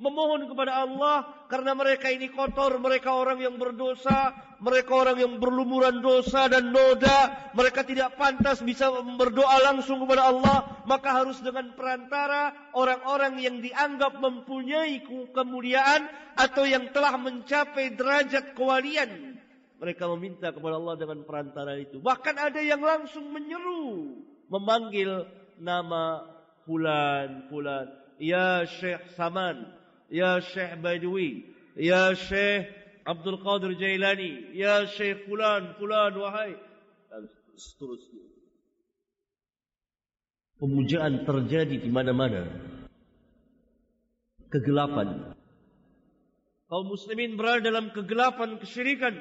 [0.00, 4.32] Memohon kepada Allah karena mereka ini kotor, mereka orang yang berdosa,
[4.64, 8.88] mereka orang yang berlumuran dosa dan noda, mereka tidak pantas bisa
[9.20, 15.04] berdoa langsung kepada Allah, maka harus dengan perantara orang-orang yang dianggap mempunyai
[15.36, 19.36] kemuliaan atau yang telah mencapai derajat kewalian.
[19.80, 22.00] Mereka meminta kepada Allah dengan perantara itu.
[22.00, 24.16] Bahkan ada yang langsung menyeru,
[24.52, 25.24] memanggil
[25.56, 26.24] nama
[26.68, 27.88] fulan, fulan,
[28.20, 29.79] ya Syekh Saman,
[30.10, 31.46] Ya Syekh Badwi,
[31.78, 32.66] Ya Syekh
[33.06, 36.58] Abdul Qadir Jailani, Ya Syekh Fulan, Fulan, wahai.
[37.06, 38.26] Dan seterusnya.
[40.58, 42.44] Pemujaan terjadi di mana-mana.
[44.50, 45.32] Kegelapan.
[46.66, 49.14] Kaum muslimin berada dalam kegelapan kesyirikan.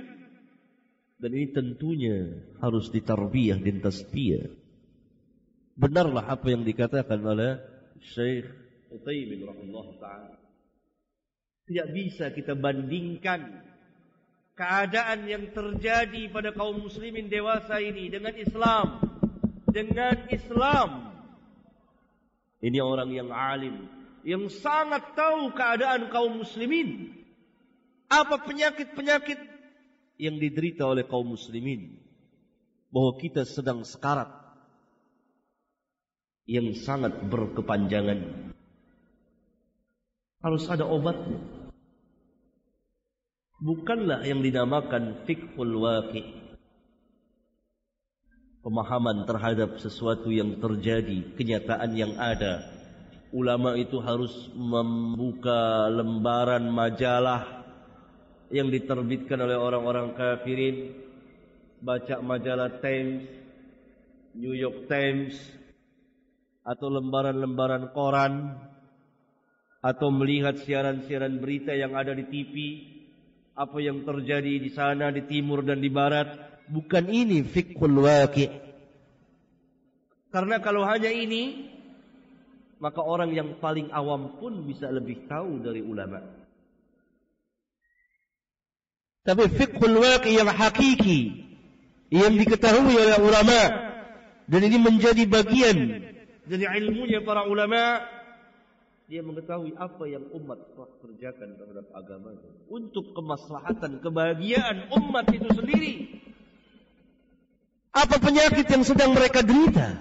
[1.22, 2.18] Dan ini tentunya
[2.60, 4.50] harus ditarbiyah dan tasbiyah.
[5.80, 7.62] Benarlah apa yang dikatakan oleh
[8.04, 8.52] Syekh
[8.92, 10.49] Utaimin rahimahullah ta'ala
[11.70, 13.62] tidak bisa kita bandingkan
[14.58, 19.06] keadaan yang terjadi pada kaum muslimin dewasa ini dengan Islam.
[19.70, 21.14] Dengan Islam.
[22.58, 23.86] Ini orang yang alim
[24.26, 27.14] yang sangat tahu keadaan kaum muslimin.
[28.10, 29.38] Apa penyakit-penyakit
[30.18, 32.02] yang diderita oleh kaum muslimin?
[32.90, 34.34] Bahwa kita sedang sekarat
[36.50, 38.50] yang sangat berkepanjangan.
[40.42, 41.59] Harus ada obatnya
[43.60, 46.24] bukanlah yang dinamakan fiqhul waqi.
[48.60, 52.68] Pemahaman terhadap sesuatu yang terjadi kenyataan yang ada.
[53.32, 57.64] Ulama itu harus membuka lembaran majalah
[58.52, 60.92] yang diterbitkan oleh orang-orang kafirin.
[61.80, 63.24] Baca majalah Times
[64.36, 65.40] New York Times
[66.68, 68.60] atau lembaran-lembaran koran
[69.80, 72.56] atau melihat siaran-siaran berita yang ada di TV
[73.60, 76.32] apa yang terjadi di sana di timur dan di barat
[76.72, 78.48] bukan ini fiqhul waqi.
[80.32, 81.68] Karena kalau hanya ini
[82.80, 86.24] maka orang yang paling awam pun bisa lebih tahu dari ulama.
[89.28, 91.20] Tapi fiqhul waqi yang hakiki
[92.16, 93.60] yang diketahui oleh ulama
[94.48, 95.78] dan ini menjadi bagian
[96.48, 98.02] dari ilmunya para ulama
[99.10, 102.30] dia mengetahui apa yang umat telah kerjakan terhadap agama
[102.70, 105.94] untuk kemaslahatan kebahagiaan umat itu sendiri.
[107.90, 109.98] Apa penyakit yang sedang mereka derita?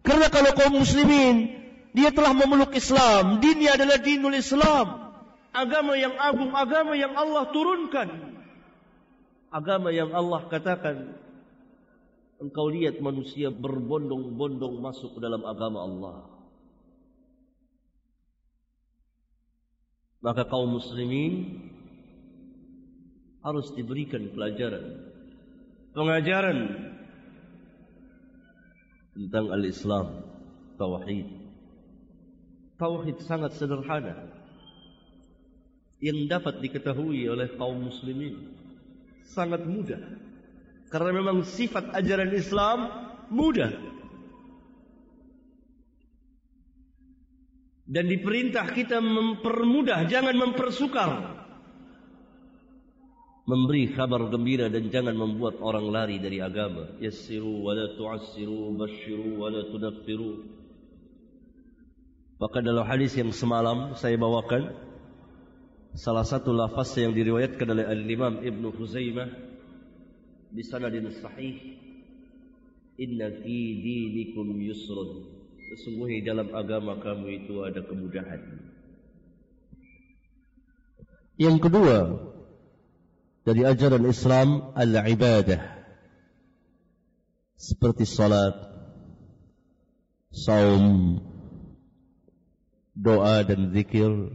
[0.00, 1.60] Karena kalau kaum muslimin
[1.92, 5.12] dia telah memeluk Islam, dinnya adalah dinul Islam,
[5.52, 8.08] agama yang agung, agama yang Allah turunkan.
[9.52, 11.20] Agama yang Allah katakan
[12.40, 16.35] engkau lihat manusia berbondong-bondong masuk ke dalam agama Allah.
[20.26, 21.62] Maka kaum muslimin
[23.46, 25.06] harus diberikan pelajaran.
[25.94, 26.58] Pengajaran
[29.14, 30.26] tentang al-Islam
[30.82, 31.30] tauhid.
[32.74, 34.26] Tauhid sangat sederhana
[36.02, 38.50] yang dapat diketahui oleh kaum muslimin.
[39.22, 40.02] Sangat mudah.
[40.90, 42.90] Karena memang sifat ajaran Islam
[43.30, 43.70] mudah
[47.86, 51.10] dan diperintah kita mempermudah jangan mempersukar.
[53.46, 56.98] Memberi kabar gembira dan jangan membuat orang lari dari agama.
[56.98, 60.50] Yassiru wa la tu'assiru basyiru wa la tunaffiru.
[62.42, 64.74] Maka dalam hadis yang semalam saya bawakan
[65.94, 69.30] salah satu lafaz yang diriwayatkan oleh al-Imam Ibn Huzaimah
[70.50, 71.54] di sanadin sahih
[72.98, 75.35] inna fi dinikum yusrun
[75.66, 78.42] Sesungguhnya dalam agama kamu itu ada kemudahan.
[81.36, 81.98] Yang kedua
[83.42, 85.60] dari ajaran Islam al-ibadah
[87.58, 88.54] seperti salat,
[90.30, 91.18] saum,
[92.94, 94.30] doa dan zikir,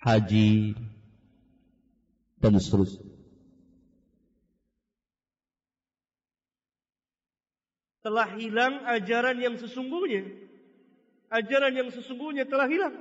[0.00, 0.78] haji
[2.38, 3.07] dan seterusnya.
[8.08, 10.24] Telah hilang ajaran yang sesungguhnya.
[11.28, 12.96] Ajaran yang sesungguhnya telah hilang.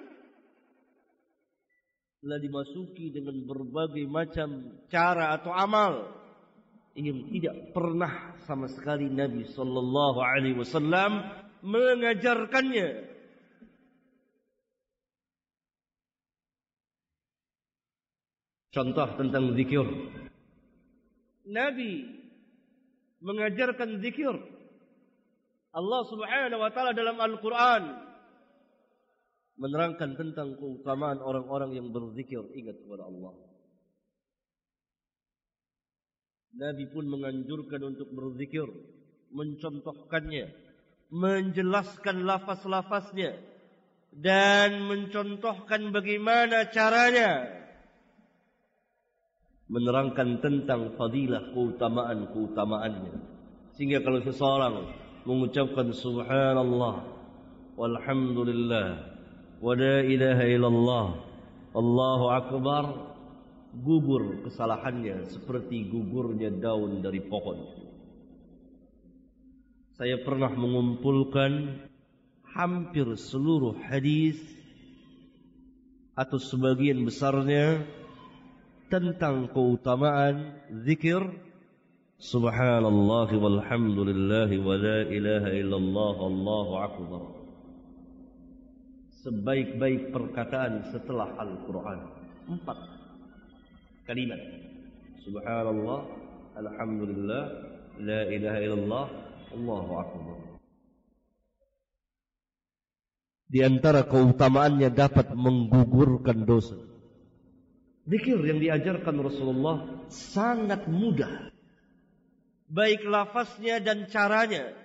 [2.19, 6.11] Telah dimasuki dengan berbagai macam cara atau amal
[6.91, 11.23] yang tidak pernah sama sekali Nabi sallallahu alaihi wasallam
[11.63, 13.15] mengajarkannya.
[18.75, 19.87] Contoh tentang zikir.
[21.47, 22.11] Nabi
[23.23, 24.56] mengajarkan zikir
[25.77, 27.83] Allah Subhanahu wa taala dalam Al-Qur'an
[29.61, 33.33] menerangkan tentang keutamaan orang-orang yang berzikir ingat kepada Allah.
[36.57, 38.65] Nabi pun menganjurkan untuk berzikir,
[39.29, 40.49] mencontohkannya,
[41.13, 43.37] menjelaskan lafaz-lafaznya
[44.17, 47.53] dan mencontohkan bagaimana caranya
[49.69, 53.15] menerangkan tentang fadilah keutamaan-keutamaannya.
[53.77, 54.75] Sehingga kalau seseorang
[55.27, 57.03] mengucapkan subhanallah
[57.75, 58.87] walhamdulillah
[59.59, 61.07] wa la ilaha illallah
[61.75, 62.83] Allahu akbar
[63.75, 67.59] gugur kesalahannya seperti gugurnya daun dari pohon.
[69.99, 71.83] Saya pernah mengumpulkan
[72.55, 74.39] hampir seluruh hadis
[76.17, 77.85] atau sebagian besarnya
[78.89, 80.57] tentang keutamaan
[80.87, 81.21] zikir
[82.17, 87.37] subhanallah walhamdulillah wa la ilaha illallah Allahu akbar
[89.27, 91.99] sebaik-baik perkataan setelah Al-Quran.
[92.47, 92.79] Empat
[94.07, 94.39] kalimat.
[95.27, 95.99] Subhanallah,
[96.55, 97.43] Alhamdulillah,
[97.99, 99.05] La ilaha illallah,
[99.51, 100.37] Allahu Akbar.
[103.47, 106.79] Di antara keutamaannya dapat menggugurkan dosa.
[108.07, 111.51] Zikir yang diajarkan Rasulullah sangat mudah.
[112.67, 114.75] Baik lafaznya dan caranya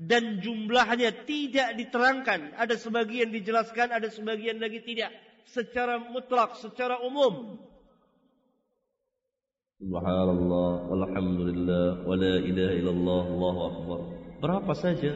[0.00, 2.56] dan jumlahnya tidak diterangkan.
[2.56, 5.12] Ada sebagian dijelaskan, ada sebagian lagi tidak.
[5.44, 7.60] Secara mutlak, secara umum.
[9.80, 14.00] Subhanallah, walhamdulillah, wa la ilaha illallah, Allahu Akbar.
[14.40, 15.12] Berapa saja,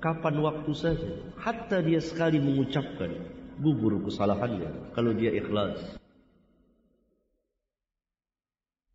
[0.00, 1.10] kapan waktu saja.
[1.36, 3.12] Hatta dia sekali mengucapkan
[3.60, 4.96] gugur kesalahannya.
[4.96, 6.00] Kalau dia ikhlas.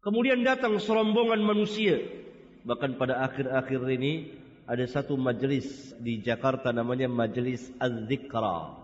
[0.01, 2.18] Kemudian datang serombongan manusia.
[2.67, 4.35] Bahkan pada akhir-akhir ini
[4.69, 8.75] ada satu majlis di Jakarta namanya Majlis Az-Zikra.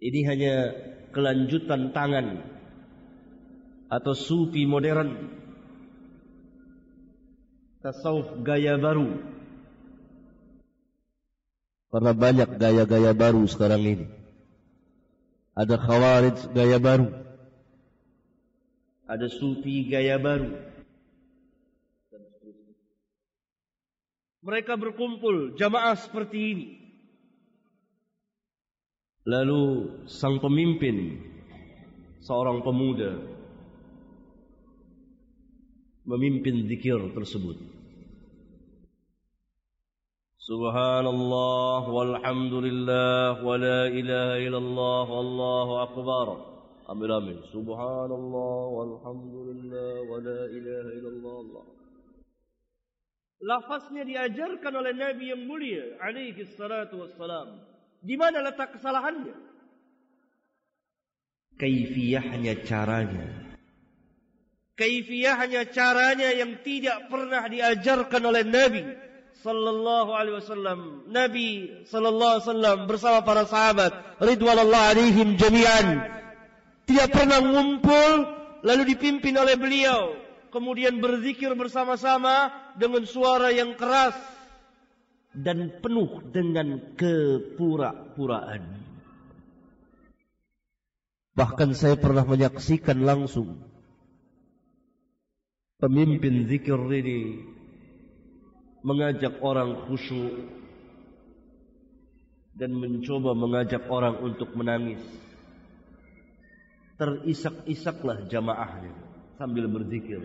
[0.00, 0.54] Ini hanya
[1.12, 2.40] kelanjutan tangan
[3.92, 5.38] atau sufi modern.
[7.84, 9.20] Tasawuf gaya baru.
[11.90, 14.06] Karena banyak gaya-gaya baru sekarang ini.
[15.58, 17.08] Ada khawarij gaya baru.
[19.10, 20.69] Ada sufi gaya baru.
[24.40, 26.68] Mereka berkumpul jamaah seperti ini.
[29.28, 29.64] Lalu
[30.08, 31.20] sang pemimpin
[32.24, 33.20] seorang pemuda
[36.08, 37.60] memimpin zikir tersebut.
[40.40, 46.26] Subhanallah walhamdulillah wa la ilaha illallah wallahu akbar.
[46.88, 47.38] Amin amin.
[47.52, 51.79] Subhanallah walhamdulillah wa la ilaha illallah Allah
[53.40, 57.60] lafaznya diajarkan oleh Nabi yang mulia alaihi salatu wassalam.
[58.00, 59.36] Di mana letak kesalahannya?
[61.60, 63.28] Kaifiyahnya caranya.
[64.76, 68.84] Kaifiyahnya caranya yang tidak pernah diajarkan oleh Nabi
[69.44, 70.80] sallallahu alaihi wasallam.
[71.12, 71.48] Nabi
[71.84, 73.92] sallallahu alaihi wasallam bersama para sahabat
[74.24, 76.00] ridwanullah alaihim jami'an
[76.88, 78.26] tidak pernah mengumpul
[78.66, 80.16] lalu dipimpin oleh beliau
[80.50, 84.14] kemudian berzikir bersama-sama dengan suara yang keras
[85.34, 88.62] dan penuh dengan kepura-puraan.
[91.34, 93.62] Bahkan saya pernah menyaksikan langsung
[95.80, 97.40] pemimpin zikir ini
[98.84, 100.50] mengajak orang khusyuk
[102.58, 105.00] dan mencoba mengajak orang untuk menangis.
[107.00, 108.92] Terisak-isaklah jamaahnya
[109.40, 110.20] sambil berzikir.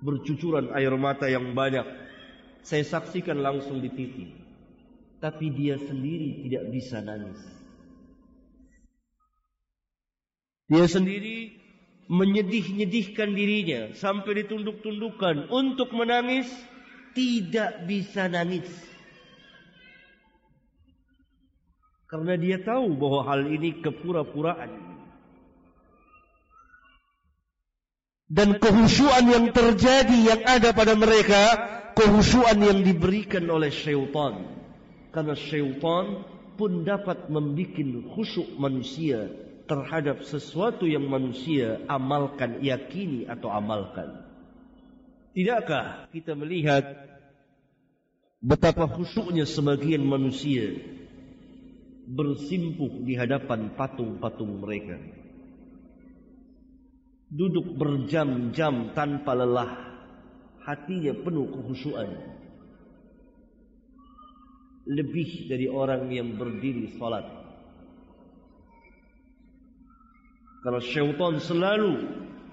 [0.00, 1.84] Bercucuran air mata yang banyak.
[2.64, 4.32] Saya saksikan langsung di TV.
[5.20, 7.40] Tapi dia sendiri tidak bisa nangis.
[10.70, 11.60] Dia sendiri
[12.10, 16.50] menyedih-nyedihkan dirinya sampai ditunduk-tundukkan untuk menangis
[17.14, 18.66] tidak bisa nangis.
[22.10, 24.89] Karena dia tahu bahwa hal ini kepura-puraan.
[28.30, 31.42] Dan kehusuan yang terjadi yang ada pada mereka
[31.98, 34.46] kehusuan yang diberikan oleh syaitan.
[35.10, 36.22] Karena syaitan
[36.54, 39.26] pun dapat membuat khusyuk manusia
[39.66, 44.22] terhadap sesuatu yang manusia amalkan yakini atau amalkan.
[45.34, 46.86] Tidakkah kita melihat
[48.38, 50.78] betapa khusyuknya sebagian manusia
[52.06, 54.98] bersimpuh di hadapan patung-patung mereka
[57.30, 59.70] duduk berjam-jam tanpa lelah
[60.66, 62.10] hatinya penuh kehusuan
[64.90, 67.22] lebih dari orang yang berdiri salat.
[70.60, 71.94] Karena syaitan selalu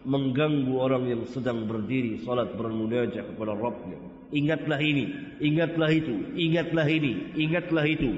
[0.08, 4.00] mengganggu orang yang sedang berdiri salat bermunajat kepada Rabbnya.
[4.32, 5.12] Ingatlah ini,
[5.44, 8.12] ingatlah itu, ingatlah ini, ingatlah itu.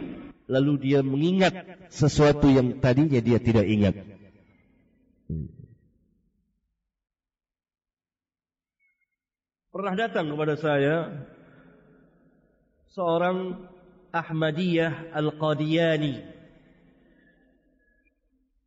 [0.50, 1.54] Lalu dia mengingat
[1.90, 3.96] sesuatu yang tadinya dia tidak ingat.
[9.80, 11.24] Pernah datang kepada saya
[12.92, 13.64] seorang
[14.12, 16.20] Ahmadiyah Al-Qadiyani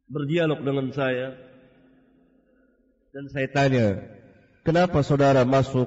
[0.08, 1.36] berdialog dengan saya
[3.12, 3.88] dan saya tanya,
[4.64, 5.84] kenapa saudara masuk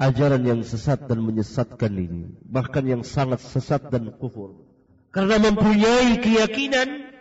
[0.00, 4.72] ajaran yang sesat dan menyesatkan ini, bahkan yang sangat sesat dan kufur?
[5.12, 7.12] Karena mempunyai keyakinan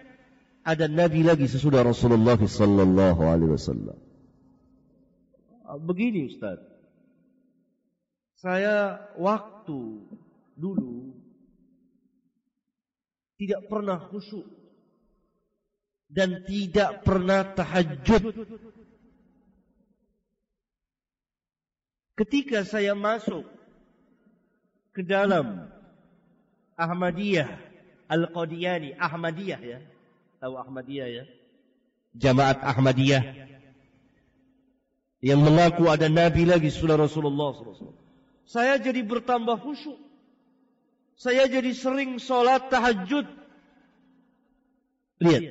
[0.64, 4.11] ada nabi lagi sesudah Rasulullah sallallahu alaihi wasallam.
[5.80, 6.60] Begini Ustaz.
[8.42, 10.02] Saya waktu
[10.58, 11.14] dulu
[13.38, 14.44] tidak pernah khusyuk
[16.12, 18.34] dan tidak pernah tahajud.
[22.18, 23.48] Ketika saya masuk
[24.92, 25.72] ke dalam
[26.76, 27.50] Ahmadiyah
[28.12, 29.80] Al-Qadiyani, Ahmadiyah ya.
[30.44, 31.24] Tahu Ahmadiyah ya?
[32.18, 33.24] Jamaat Ahmadiyah
[35.22, 37.94] yang mengaku ada nabi lagi sudah Rasulullah SAW.
[38.50, 40.02] Saya jadi bertambah khusyuk.
[41.14, 43.30] Saya jadi sering solat tahajud.
[45.22, 45.44] Lihat,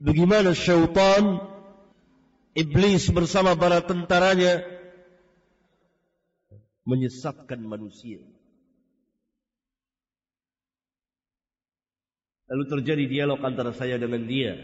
[0.00, 1.44] bagaimana syaitan
[2.56, 4.64] iblis bersama para tentaranya
[6.88, 8.24] menyesatkan manusia.
[12.48, 14.56] Lalu terjadi dialog antara saya dengan dia.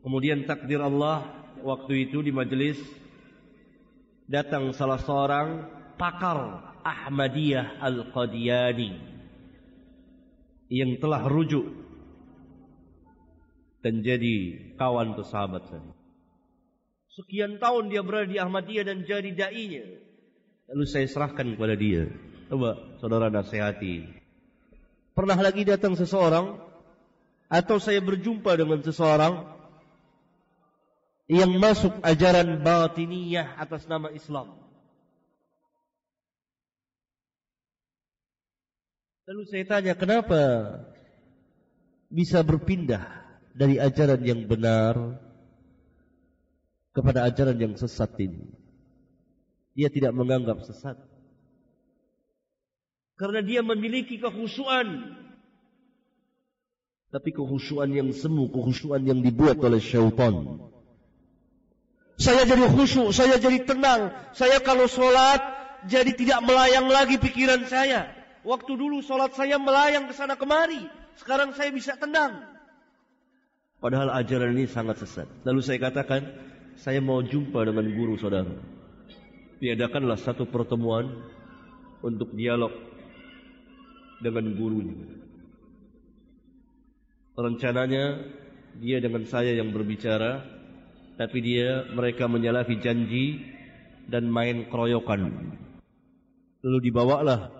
[0.00, 2.78] Kemudian takdir Allah waktu itu di majelis
[4.26, 8.90] datang salah seorang pakar Ahmadiyah Al-Qadiyani
[10.72, 11.68] yang telah rujuk
[13.82, 14.34] dan jadi
[14.78, 15.92] kawan atau sahabat saya.
[17.12, 19.84] Sekian tahun dia berada di Ahmadiyah dan jadi da'inya.
[20.72, 22.08] Lalu saya serahkan kepada dia.
[22.48, 24.08] Coba saudara nasihati.
[25.12, 26.56] Pernah lagi datang seseorang
[27.52, 29.51] atau saya berjumpa dengan seseorang
[31.30, 34.58] yang masuk ajaran batiniyah atas nama Islam.
[39.22, 40.42] Lalu saya tanya kenapa
[42.10, 43.06] bisa berpindah
[43.54, 44.98] dari ajaran yang benar
[46.92, 48.50] kepada ajaran yang sesat ini.
[49.72, 51.00] Dia tidak menganggap sesat.
[53.16, 55.16] Karena dia memiliki kehusuan.
[57.12, 60.60] Tapi kehusuan yang semu, kehusuan yang dibuat oleh syaitan.
[62.22, 64.14] Saya jadi khusyuk, saya jadi tenang.
[64.30, 65.42] Saya kalau sholat,
[65.90, 68.06] jadi tidak melayang lagi pikiran saya.
[68.46, 70.86] Waktu dulu sholat saya melayang ke sana kemari.
[71.18, 72.46] Sekarang saya bisa tenang.
[73.82, 75.26] Padahal ajaran ini sangat sesat.
[75.42, 76.22] Lalu saya katakan,
[76.78, 78.54] saya mau jumpa dengan guru saudara.
[79.58, 81.26] Tiadakanlah satu pertemuan
[82.06, 82.70] untuk dialog
[84.22, 85.10] dengan gurunya.
[87.34, 88.22] Rencananya
[88.78, 90.61] dia dengan saya yang berbicara,
[91.16, 93.40] tapi dia mereka menyalahi janji
[94.08, 95.28] dan main keroyokan.
[96.62, 97.50] Lalu dibawalah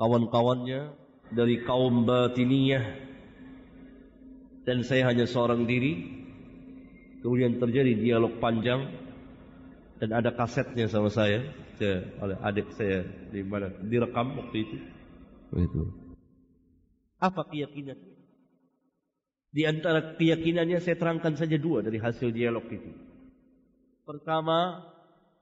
[0.00, 0.96] kawan-kawannya
[1.30, 2.84] dari kaum batiniyah
[4.64, 6.18] dan saya hanya seorang diri.
[7.20, 8.88] Kemudian terjadi dialog panjang
[10.00, 11.44] dan ada kasetnya sama saya,
[11.76, 14.76] saya oleh adik saya di mana direkam waktu itu.
[15.52, 15.82] Itu.
[17.20, 18.00] Apa keyakinan?
[19.50, 22.90] Di antara keyakinannya saya terangkan saja dua dari hasil dialog itu.
[24.06, 24.86] Pertama,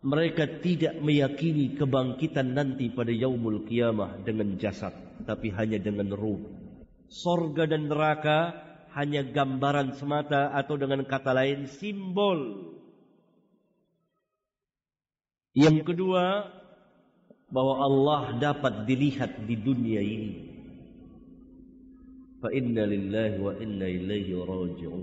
[0.00, 4.96] mereka tidak meyakini kebangkitan nanti pada yaumul kiamah dengan jasad,
[5.28, 6.40] tapi hanya dengan ruh.
[7.08, 8.56] Sorga dan neraka
[8.96, 12.72] hanya gambaran semata atau dengan kata lain simbol.
[15.52, 16.48] Yang kedua,
[17.48, 20.47] bahwa Allah dapat dilihat di dunia ini.
[22.38, 25.02] Fa inna lillahi wa inna ilaihi raji'un.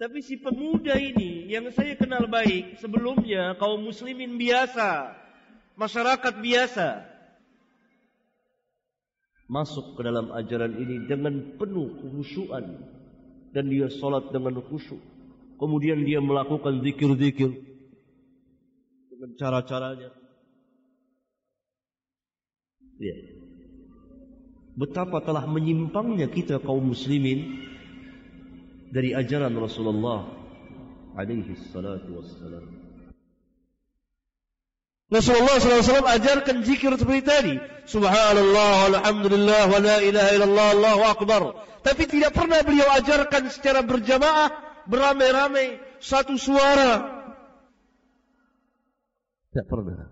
[0.00, 5.14] Tapi si pemuda ini yang saya kenal baik sebelumnya kaum muslimin biasa,
[5.78, 6.88] masyarakat biasa,
[9.52, 12.80] masuk ke dalam ajaran ini dengan penuh khusyuan
[13.52, 14.98] dan dia salat dengan khusyuk.
[15.60, 17.52] Kemudian dia melakukan zikir-zikir
[19.12, 20.10] dengan cara-caranya.
[22.98, 23.41] Ya.
[24.72, 27.60] Betapa telah menyimpangnya kita kaum muslimin
[28.88, 30.32] dari ajaran Rasulullah
[31.12, 32.82] alaihi salatu wassalam.
[35.12, 37.54] Rasulullah SAW ajarkan zikir seperti tadi.
[37.84, 41.42] Subhanallah, alhamdulillah, wa la ilaha illallah, Allahu Akbar.
[41.84, 44.48] Tapi tidak pernah beliau ajarkan secara berjamaah,
[44.88, 47.04] beramai-ramai, satu suara.
[49.52, 50.11] Tidak pernah.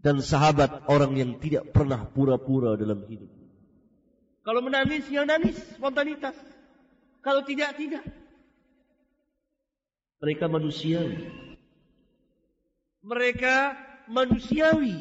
[0.00, 3.28] Dan sahabat orang yang tidak pernah pura-pura dalam hidup.
[4.40, 6.32] Kalau menangis, yang nangis, spontanitas.
[7.20, 8.04] Kalau tidak, tidak.
[10.24, 11.50] Mereka manusiawi
[13.04, 13.76] mereka
[14.08, 14.96] manusiawi.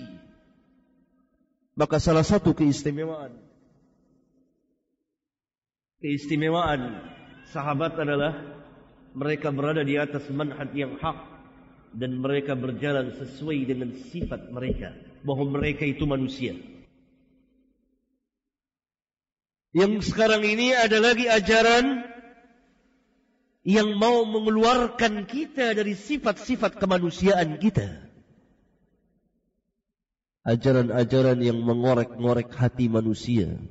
[1.75, 3.39] Maka salah satu keistimewaan
[5.99, 6.95] keistimewaan
[7.51, 8.35] sahabat adalah
[9.11, 11.19] mereka berada di atas manhaj yang hak
[11.93, 14.93] dan mereka berjalan sesuai dengan sifat mereka
[15.25, 16.55] bahwa mereka itu manusia.
[19.69, 22.01] Yang sekarang ini ada lagi ajaran
[23.61, 28.09] yang mau mengeluarkan kita dari sifat-sifat kemanusiaan kita.
[30.41, 33.61] Ajaran-ajaran yang mengorek-ngorek hati manusia.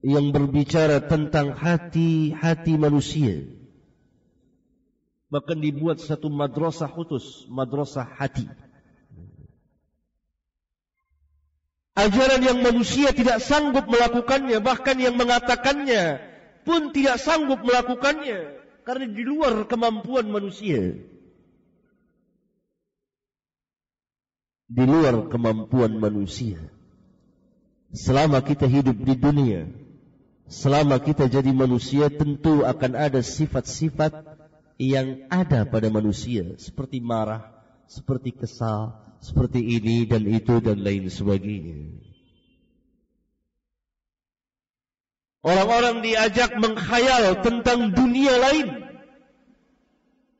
[0.00, 3.61] Yang berbicara tentang hati-hati manusia.
[5.32, 8.44] Bahkan dibuat satu madrasah khusus, madrasah hati.
[11.96, 16.20] Ajaran yang manusia tidak sanggup melakukannya, bahkan yang mengatakannya
[16.68, 21.00] pun tidak sanggup melakukannya karena di luar kemampuan manusia.
[24.72, 26.60] Di luar kemampuan manusia.
[27.92, 29.68] Selama kita hidup di dunia,
[30.48, 34.31] selama kita jadi manusia tentu akan ada sifat-sifat
[34.80, 37.52] yang ada pada manusia seperti marah,
[37.88, 42.02] seperti kesal, seperti ini dan itu dan lain sebagainya.
[45.42, 48.68] Orang-orang diajak mengkhayal tentang dunia lain.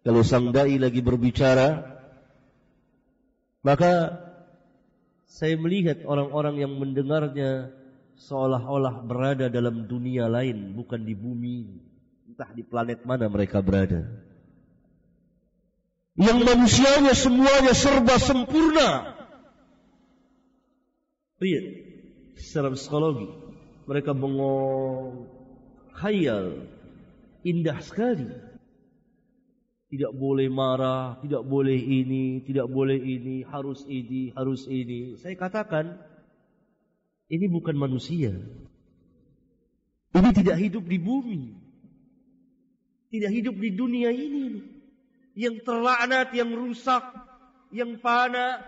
[0.03, 1.99] Kalau sang dai lagi berbicara,
[3.67, 4.19] maka
[5.27, 7.71] saya melihat orang-orang yang mendengarnya
[8.19, 11.83] seolah-olah berada dalam dunia lain, bukan di bumi,
[12.33, 14.09] entah di planet mana mereka berada.
[16.17, 19.21] Yang manusianya semuanya serba sempurna.
[21.45, 21.67] Lihat,
[22.41, 23.29] secara psikologi,
[23.85, 25.29] mereka bengong
[25.93, 26.73] khayal
[27.45, 28.33] indah sekali.
[29.93, 35.21] Tidak boleh marah tidak boleh ini tidak boleh ini harus ini harus ini.
[35.21, 36.01] Saya katakan
[37.29, 38.33] ini bukan manusia.
[40.17, 41.62] Ini tidak hidup di bumi
[43.13, 44.65] tidak hidup di dunia ini
[45.37, 47.05] yang terlaknat yang rusak
[47.69, 48.65] yang fana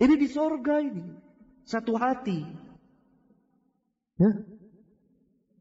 [0.00, 1.04] ini di sorga ini
[1.68, 2.66] satu hati
[4.16, 4.32] Ya.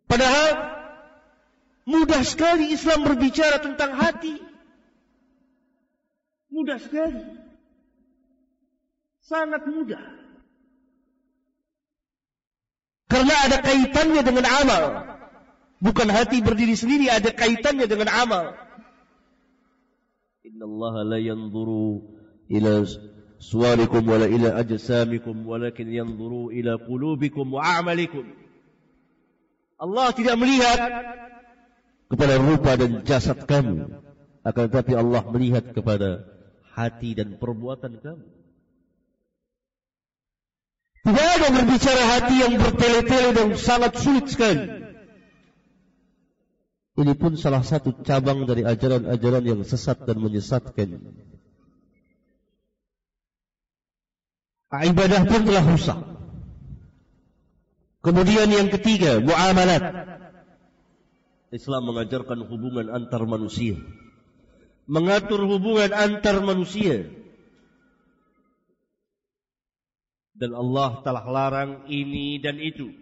[0.07, 0.51] Padahal
[1.83, 4.39] mudah sekali Islam berbicara tentang hati.
[6.47, 7.19] Mudah sekali.
[9.27, 10.03] Sangat mudah.
[13.11, 14.83] Karena ada kaitannya dengan amal.
[15.83, 18.55] Bukan hati berdiri sendiri, ada kaitannya dengan amal.
[20.45, 22.05] Inna Allah la yanzuru
[22.47, 22.85] ila
[23.41, 28.23] suwarikum wala ila ajsamikum walakin yanzuru ila qulubikum wa a'malikum.
[29.75, 30.79] Allah tidak melihat
[32.07, 33.99] kepada rupa dan jasad kamu
[34.45, 36.23] akan tetapi Allah melihat kepada
[36.77, 38.25] hati dan perbuatan kamu
[41.05, 44.65] tidak ada berbicara hati yang bertele-tele dan sangat sulit sekali
[46.95, 50.99] ini pun salah satu cabang dari ajaran-ajaran yang sesat dan menyesatkan
[54.75, 56.15] ibadah pun telah rusak
[58.05, 59.81] Kemudian yang ketiga, muamalat.
[61.49, 63.81] Islam mengajarkan hubungan antar manusia.
[64.85, 67.09] Mengatur hubungan antar manusia.
[70.37, 72.93] Dan Allah telah larang ini dan itu.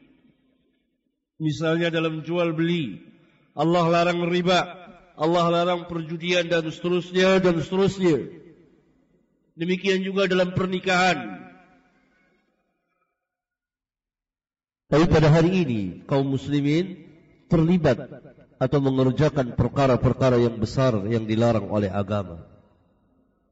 [1.36, 3.04] Misalnya dalam jual beli.
[3.54, 4.82] Allah larang riba.
[5.14, 8.34] Allah larang perjudian dan seterusnya dan seterusnya.
[9.54, 11.46] Demikian juga dalam pernikahan.
[14.90, 17.02] Tapi pada hari ini kaum muslimin
[17.50, 18.10] terlibat
[18.58, 22.46] atau mengerjakan perkara-perkara yang besar yang dilarang oleh agama.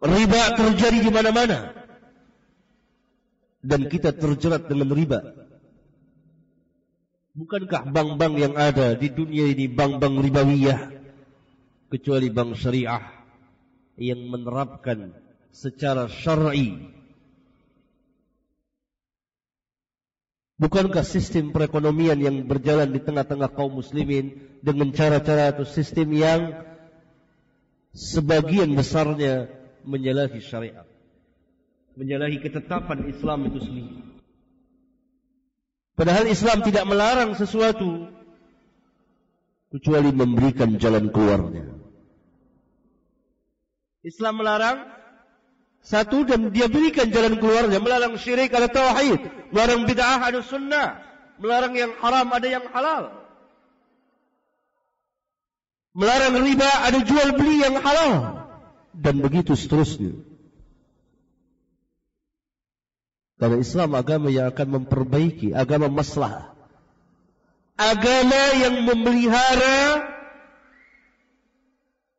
[0.02, 1.78] Riba terjadi di mana-mana.
[3.62, 5.40] Dan kita terjerat dengan riba.
[7.32, 10.82] Bukankah bank-bank yang ada di dunia ini bank-bank ribawiyah
[11.88, 13.03] kecuali bank syariah
[13.95, 15.15] yang menerapkan
[15.51, 16.91] secara syar'i
[20.61, 26.53] Bukankah sistem perekonomian yang berjalan di tengah-tengah kaum muslimin dengan cara-cara atau sistem yang
[27.97, 29.49] sebagian besarnya
[29.82, 30.86] menyalahi syariat.
[31.97, 34.11] Menyalahi ketetapan Islam itu sendiri.
[35.95, 38.09] Padahal Islam tidak melarang sesuatu
[39.71, 41.71] kecuali memberikan jalan keluarnya.
[44.01, 44.77] Islam melarang
[45.81, 49.21] satu dan dia berikan jalan keluarnya, melarang syirik ada tauhid,
[49.53, 51.01] melarang bid'ah ada sunnah,
[51.41, 53.03] melarang yang haram ada yang halal.
[55.91, 58.47] Melarang riba ada jual beli yang halal
[58.95, 60.30] dan begitu seterusnya.
[63.41, 66.53] Karena Islam agama yang akan memperbaiki, agama maslah.
[67.73, 70.05] Agama yang memelihara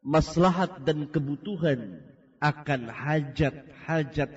[0.02, 2.02] maslahat dan kebutuhan
[2.42, 4.30] akan hajat-hajat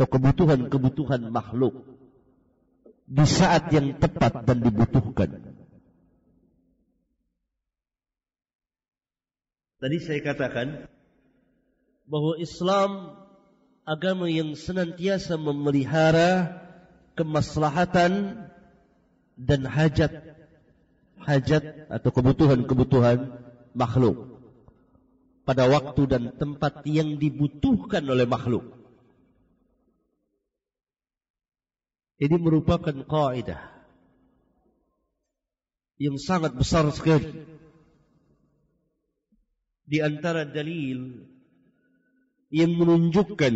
[0.00, 1.84] atau kebutuhan-kebutuhan makhluk
[3.04, 5.44] di saat yang tepat dan dibutuhkan.
[9.76, 10.88] Tadi saya katakan
[12.08, 13.19] bahwa Islam
[13.84, 16.52] agama yang senantiasa memelihara
[17.16, 18.44] kemaslahatan
[19.40, 20.12] dan hajat
[21.20, 23.28] hajat atau kebutuhan-kebutuhan
[23.76, 24.16] makhluk
[25.44, 28.64] pada waktu dan tempat yang dibutuhkan oleh makhluk.
[32.20, 33.64] Ini merupakan kaidah
[35.96, 37.44] yang sangat besar sekali
[39.88, 41.24] di antara dalil
[42.50, 43.54] yang menunjukkan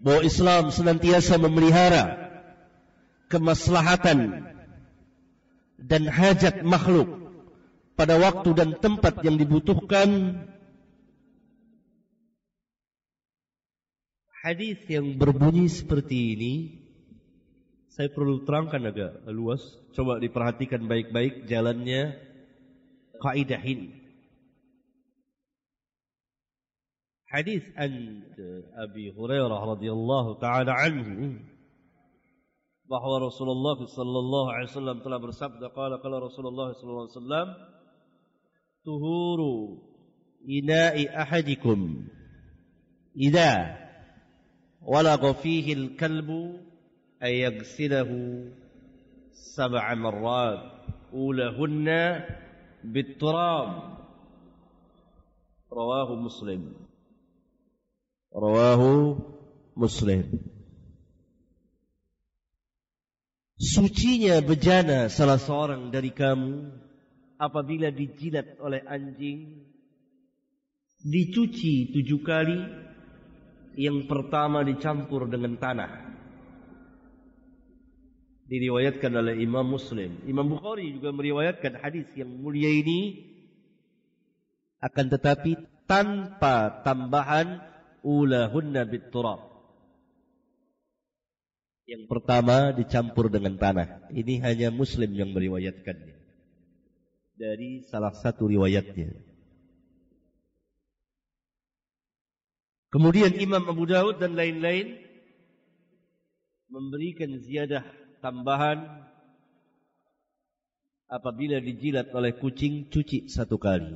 [0.00, 2.32] bahwa Islam senantiasa memelihara
[3.32, 4.48] kemaslahatan
[5.80, 7.08] dan hajat makhluk
[7.96, 10.40] pada waktu dan tempat yang dibutuhkan.
[14.40, 16.54] Hadis yang berbunyi seperti ini
[17.92, 19.60] saya perlu terangkan agak luas.
[19.92, 22.16] Coba diperhatikan baik-baik jalannya.
[23.20, 23.99] Kaidah ini
[27.30, 28.22] حديث عن
[28.74, 31.08] أبي هريرة رضي الله تعالى عنه
[32.90, 37.48] bahwa Rasulullah sallallahu alaihi wasallam telah bersabda qala qala Rasulullah sallallahu alaihi wasallam
[38.82, 39.78] tuhuru
[40.42, 42.10] ina'i ahadikum
[43.14, 43.78] idza
[44.82, 46.58] walagha fihi al-kalbu
[47.22, 48.50] ay yaghsilahu
[49.54, 52.26] sab'a marrat ulahunna
[52.82, 54.02] bit-turab
[55.70, 56.89] rawahu muslim
[58.30, 59.18] Rawahu
[59.74, 60.22] Muslim.
[63.60, 66.70] Sucinya bejana salah seorang dari kamu
[67.36, 69.66] apabila dijilat oleh anjing.
[71.00, 72.60] Dicuci tujuh kali
[73.80, 75.92] yang pertama dicampur dengan tanah.
[78.46, 80.22] Diriwayatkan oleh Imam Muslim.
[80.28, 83.26] Imam Bukhari juga meriwayatkan hadis yang mulia ini.
[84.80, 87.69] Akan tetapi tanpa tambahan
[88.02, 89.50] ulahunna biturab.
[91.90, 94.06] Yang pertama dicampur dengan tanah.
[94.14, 96.16] Ini hanya Muslim yang meriwayatkannya.
[97.34, 99.10] Dari salah satu riwayatnya.
[102.90, 104.98] Kemudian Imam Abu Dawud dan lain-lain
[106.70, 107.86] memberikan ziyadah
[108.22, 108.82] tambahan
[111.10, 113.94] apabila dijilat oleh kucing cuci satu kali.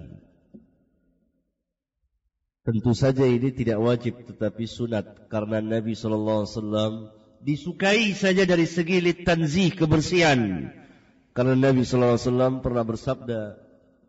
[2.65, 6.93] Tentu saja ini tidak wajib tetapi sunat karena Nabi sallallahu alaihi wasallam
[7.45, 10.73] disukai saja dari segi litanzih kebersihan.
[11.37, 13.41] Karena Nabi sallallahu alaihi wasallam pernah bersabda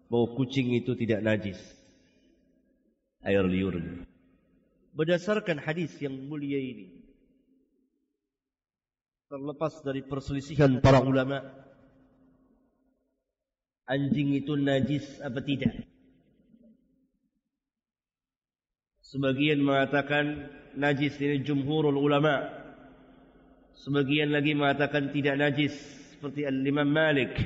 [0.07, 1.59] bahwa kucing itu tidak najis.
[3.27, 3.75] Air liur.
[4.95, 7.03] Berdasarkan hadis yang mulia ini
[9.27, 11.43] terlepas dari perselisihan para ulama
[13.83, 15.75] anjing itu najis apa tidak?
[19.05, 22.49] Sebagian mengatakan najis ini jumhurul ulama.
[23.77, 25.77] Sebagian lagi mengatakan tidak najis
[26.09, 27.37] seperti Al-Imam Malik.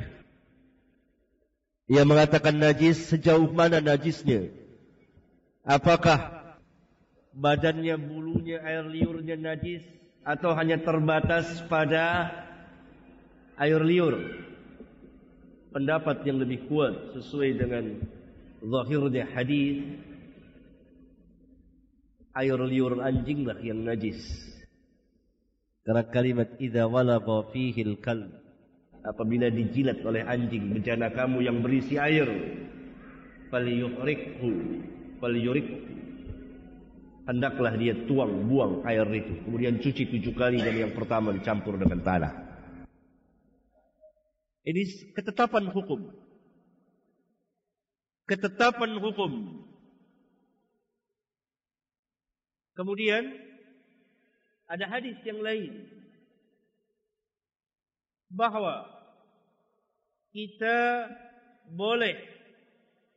[1.92, 4.56] Ia mengatakan najis sejauh mana najisnya?
[5.68, 6.48] Apakah
[7.36, 9.84] badannya, bulunya, air liurnya najis
[10.24, 12.32] atau hanya terbatas pada
[13.60, 14.16] air liur?
[15.76, 18.00] Pendapat yang lebih kuat sesuai dengan
[18.64, 20.08] zahirnya hadis
[22.40, 24.20] air liur anjing lah yang najis.
[25.84, 28.32] Karena kalimat idza walagha fihi al-kalb.
[29.00, 32.28] Apabila dijilat oleh anjing bejana kamu yang berisi air
[33.48, 34.52] falyuhrikhu
[35.24, 35.68] falyurik
[37.24, 39.40] hendaklah dia tuang buang air itu.
[39.48, 42.34] Kemudian cuci tujuh kali dan yang pertama dicampur dengan tanah.
[44.68, 46.12] Ini ketetapan hukum.
[48.28, 49.32] Ketetapan hukum
[52.80, 53.36] Kemudian
[54.64, 55.84] ada hadis yang lain
[58.32, 58.88] bahwa
[60.32, 61.12] kita
[61.76, 62.16] boleh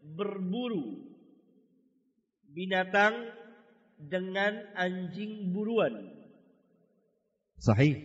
[0.02, 1.06] berburu
[2.50, 3.30] binatang
[4.02, 6.10] dengan anjing buruan.
[7.62, 8.02] Sahih.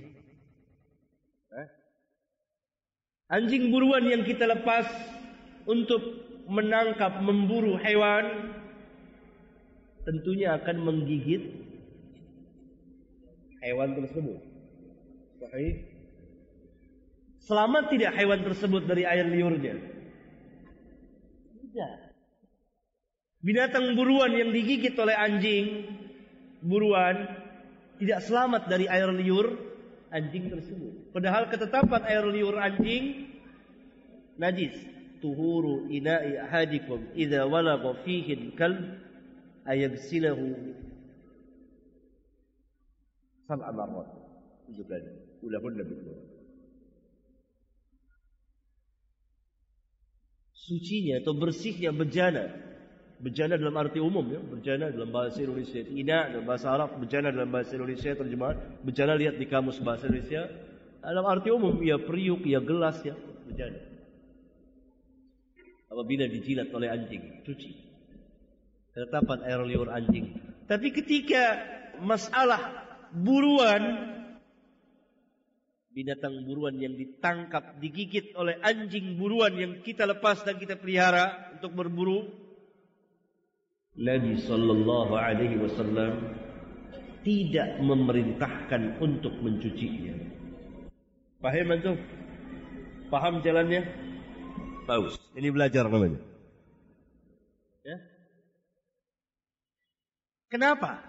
[1.58, 1.68] Eh?
[3.34, 4.86] Anjing buruan yang kita lepas
[5.66, 6.06] untuk
[6.46, 8.54] menangkap, memburu hewan
[10.08, 11.44] tentunya akan menggigit
[13.60, 14.40] hewan tersebut.
[15.44, 15.84] Sahih.
[17.44, 19.76] Selamat tidak hewan tersebut dari air liurnya?
[21.60, 21.94] Tidak.
[23.44, 25.66] Binatang buruan yang digigit oleh anjing
[26.64, 27.28] buruan
[28.00, 29.60] tidak selamat dari air liur
[30.12, 31.12] anjing tersebut.
[31.12, 33.28] Padahal ketetapan air liur anjing
[34.40, 34.76] najis.
[35.18, 37.10] Tuhuru ina'i ahadikum
[38.06, 39.07] fihi al-kalb
[39.68, 40.48] ayabsilahu
[43.48, 44.10] sab'a marrat.
[44.68, 45.12] Tujuh kali
[45.44, 46.18] ulahunna bitul
[50.68, 52.52] sucinya atau bersihnya bejana.
[53.18, 54.44] Bejana dalam arti umum ya.
[54.44, 58.60] Bejana dalam bahasa Indonesia ina dalam bahasa Arab bejana dalam bahasa Indonesia terjemahan.
[58.84, 60.52] Bejana lihat di kamus bahasa Indonesia.
[61.02, 63.16] Dalam arti umum ya periuk ya gelas ya.
[63.48, 63.80] Bejana.
[65.88, 67.87] Apabila dijilat oleh anjing cuci
[68.98, 70.34] ketetapan air liur anjing.
[70.66, 71.62] Tapi ketika
[72.02, 72.82] masalah
[73.14, 74.10] buruan,
[75.94, 81.78] binatang buruan yang ditangkap, digigit oleh anjing buruan yang kita lepas dan kita pelihara untuk
[81.78, 82.26] berburu,
[84.02, 86.34] Nabi Sallallahu Alaihi Wasallam
[87.22, 90.18] tidak memerintahkan untuk mencucinya.
[91.38, 91.94] Paham itu?
[93.14, 93.86] Paham jalannya?
[94.90, 95.22] Bagus.
[95.38, 96.18] Ini belajar namanya.
[97.86, 97.98] Ya?
[100.48, 101.04] Kenapa?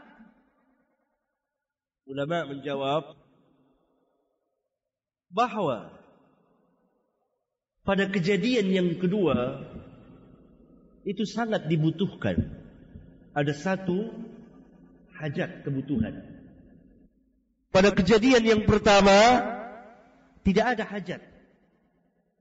[2.08, 3.14] Ulama menjawab
[5.30, 5.92] bahawa
[7.84, 9.62] pada kejadian yang kedua
[11.04, 12.48] itu sangat dibutuhkan
[13.36, 14.10] ada satu
[15.20, 16.18] hajat kebutuhan.
[17.68, 19.44] Pada kejadian yang pertama
[20.42, 21.20] tidak ada hajat.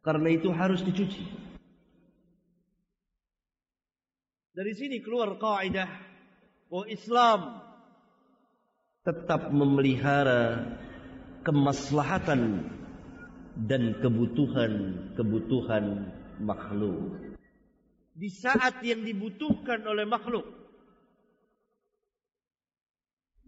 [0.02, 1.28] Karena itu harus dicuci.
[4.56, 6.07] Dari sini keluar kaidah
[6.68, 7.40] bahwa Islam
[9.08, 10.76] tetap memelihara
[11.48, 12.68] kemaslahatan
[13.56, 16.12] dan kebutuhan-kebutuhan
[16.44, 17.16] makhluk.
[18.18, 20.44] Di saat yang dibutuhkan oleh makhluk.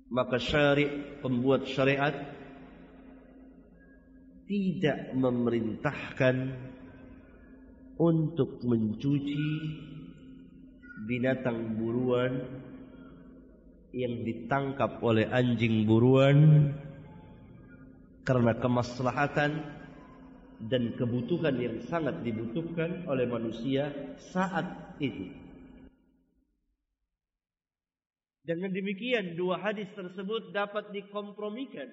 [0.10, 2.16] Maka syari' pembuat syariat
[4.50, 6.58] tidak memerintahkan
[8.00, 9.50] untuk mencuci
[11.06, 12.42] binatang buruan
[13.96, 16.70] yang ditangkap oleh anjing buruan
[18.22, 19.66] karena kemaslahatan
[20.70, 23.90] dan kebutuhan yang sangat dibutuhkan oleh manusia
[24.30, 25.32] saat itu.
[28.44, 31.86] Dengan demikian dua hadis tersebut dapat dikompromikan.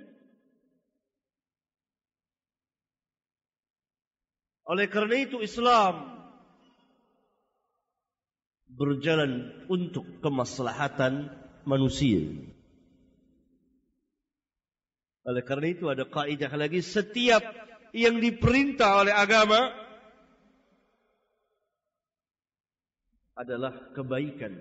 [4.67, 6.17] Oleh kerana itu Islam
[8.67, 12.23] berjalan untuk kemaslahatan manusia.
[15.27, 17.43] Oleh kerana itu ada kaidah lagi setiap
[17.91, 19.75] yang diperintah oleh agama
[23.35, 24.55] adalah kebaikan.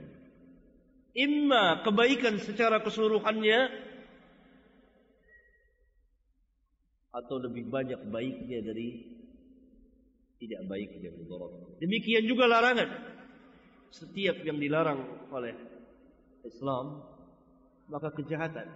[1.16, 3.72] Imma kebaikan secara keseluruhannya
[7.16, 9.16] atau lebih banyak baiknya dari
[10.42, 11.80] tidak baiknya mudarat.
[11.80, 12.90] Demikian juga larangan.
[13.96, 15.75] Setiap yang dilarang oleh
[16.46, 17.02] Islam
[17.90, 18.70] maka kejahatan.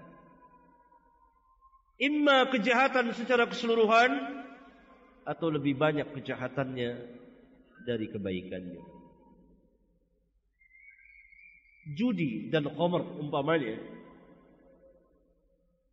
[1.99, 4.11] Imma kejahatan secara keseluruhan
[5.27, 6.91] atau lebih banyak kejahatannya
[7.83, 8.81] dari kebaikannya.
[11.97, 13.81] Judi dan khamr umpamanya.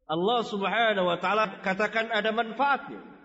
[0.06, 3.16] Allah Subhanahu wa taala katakan ada manfaatnya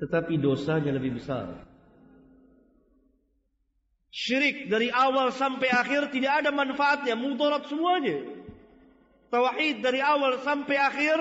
[0.00, 1.68] tetapi dosanya lebih besar
[4.10, 8.18] Syirik dari awal sampai akhir tidak ada manfaatnya, mudarat semuanya.
[9.30, 11.18] Tauhid dari awal sampai akhir,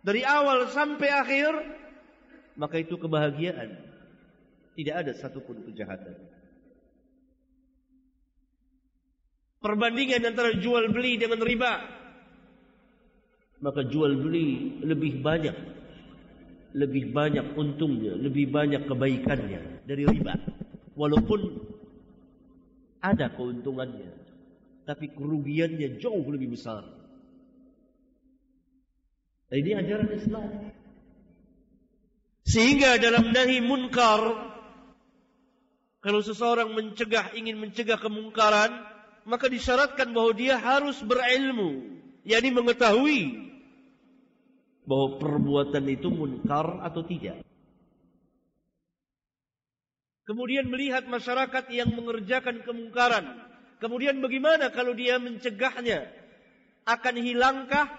[0.00, 1.52] dari awal sampai akhir,
[2.56, 3.76] maka itu kebahagiaan.
[4.72, 6.16] Tidak ada satupun kejahatan.
[9.60, 11.84] Perbandingan antara jual beli dengan riba,
[13.60, 15.56] maka jual beli lebih banyak,
[16.72, 20.60] lebih banyak untungnya, lebih banyak kebaikannya dari riba
[20.98, 21.40] walaupun
[23.00, 24.12] ada keuntungannya
[24.84, 26.82] Tapi kerugiannya jauh lebih besar.
[29.50, 30.48] Ini ajaran Islam.
[32.42, 34.50] Sehingga dalam nahi munkar,
[36.02, 38.72] kalau seseorang mencegah, ingin mencegah kemungkaran,
[39.28, 42.00] maka disyaratkan bahwa dia harus berilmu.
[42.26, 43.20] yakni mengetahui
[44.84, 47.40] bahwa perbuatan itu munkar atau tidak.
[50.30, 53.34] Kemudian melihat masyarakat yang mengerjakan kemungkaran.
[53.82, 56.06] Kemudian bagaimana kalau dia mencegahnya?
[56.86, 57.90] Akan hilangkah?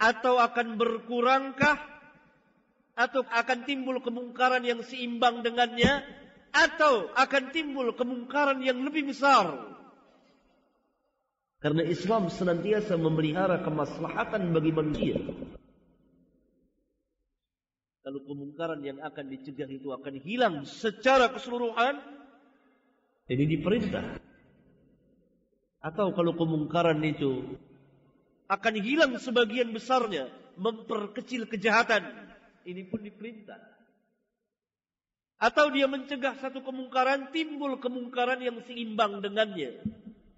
[0.00, 1.76] Atau akan berkurangkah?
[2.96, 6.00] Atau akan timbul kemungkaran yang seimbang dengannya?
[6.48, 9.76] Atau akan timbul kemungkaran yang lebih besar?
[11.60, 15.20] Karena Islam senantiasa memelihara kemaslahatan bagi manusia.
[18.06, 21.98] Kalau kemungkaran yang akan dicegah itu akan hilang secara keseluruhan,
[23.26, 24.22] ini diperintah.
[25.82, 27.58] Atau kalau kemungkaran itu
[28.46, 32.06] akan hilang sebagian besarnya, memperkecil kejahatan,
[32.62, 33.58] ini pun diperintah.
[35.42, 39.82] Atau dia mencegah satu kemungkaran, timbul kemungkaran yang seimbang dengannya.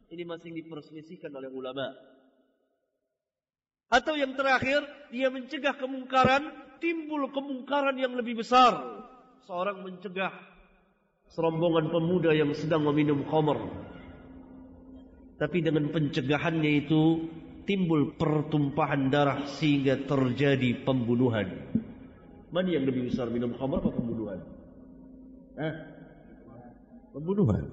[0.09, 1.93] Ini masih diperselisihkan oleh ulama.
[3.93, 9.05] Atau yang terakhir, dia mencegah kemungkaran, timbul kemungkaran yang lebih besar.
[9.47, 10.33] Seorang mencegah
[11.33, 13.59] serombongan pemuda yang sedang meminum khamar.
[15.39, 17.31] Tapi dengan pencegahannya itu,
[17.63, 21.47] timbul pertumpahan darah sehingga terjadi pembunuhan.
[22.51, 24.41] Mana yang lebih besar, minum khamar atau pembunuhan?
[25.61, 25.75] Hah?
[27.15, 27.71] Pembunuhan.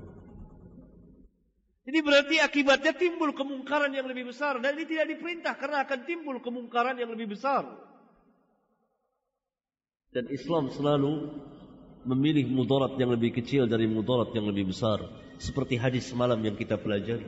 [1.85, 4.57] Jadi berarti akibatnya timbul kemungkaran yang lebih besar.
[4.57, 7.65] Dan ini tidak diperintah karena akan timbul kemungkaran yang lebih besar.
[10.15, 11.27] Dan Islam selalu
[12.07, 15.03] memilih mudarat yang lebih kecil dari mudarat yang lebih besar.
[15.35, 17.27] Seperti hadis semalam yang kita pelajari.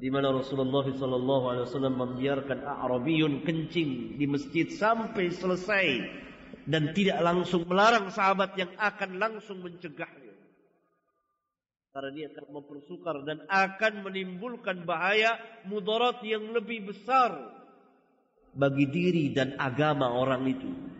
[0.00, 5.86] Di mana Rasulullah SAW membiarkan A'rabiyun kencing di masjid sampai selesai.
[6.64, 10.32] Dan tidak langsung melarang sahabat yang akan langsung mencegahnya.
[11.92, 15.36] Karena dia akan mempersukar dan akan menimbulkan bahaya
[15.68, 17.36] mudarat yang lebih besar
[18.56, 20.91] bagi diri dan agama orang itu.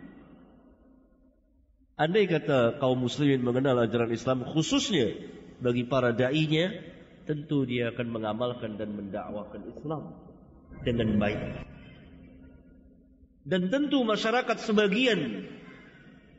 [2.03, 5.15] Andai kata kaum muslimin mengenal ajaran Islam khususnya
[5.63, 6.75] bagi para da'inya,
[7.23, 10.11] tentu dia akan mengamalkan dan mendakwakan Islam
[10.83, 11.63] dengan baik.
[13.47, 15.47] Dan tentu masyarakat sebagian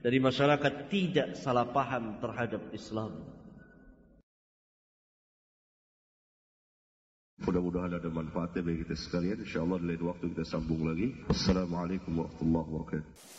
[0.05, 3.25] dari masyarakat tidak salah paham terhadap Islam.
[7.41, 9.41] Mudah-mudahan ada manfaatnya bagi kita sekalian.
[9.41, 11.13] InsyaAllah lain waktu kita sambung lagi.
[11.33, 13.35] Assalamualaikum warahmatullahi wabarakatuh.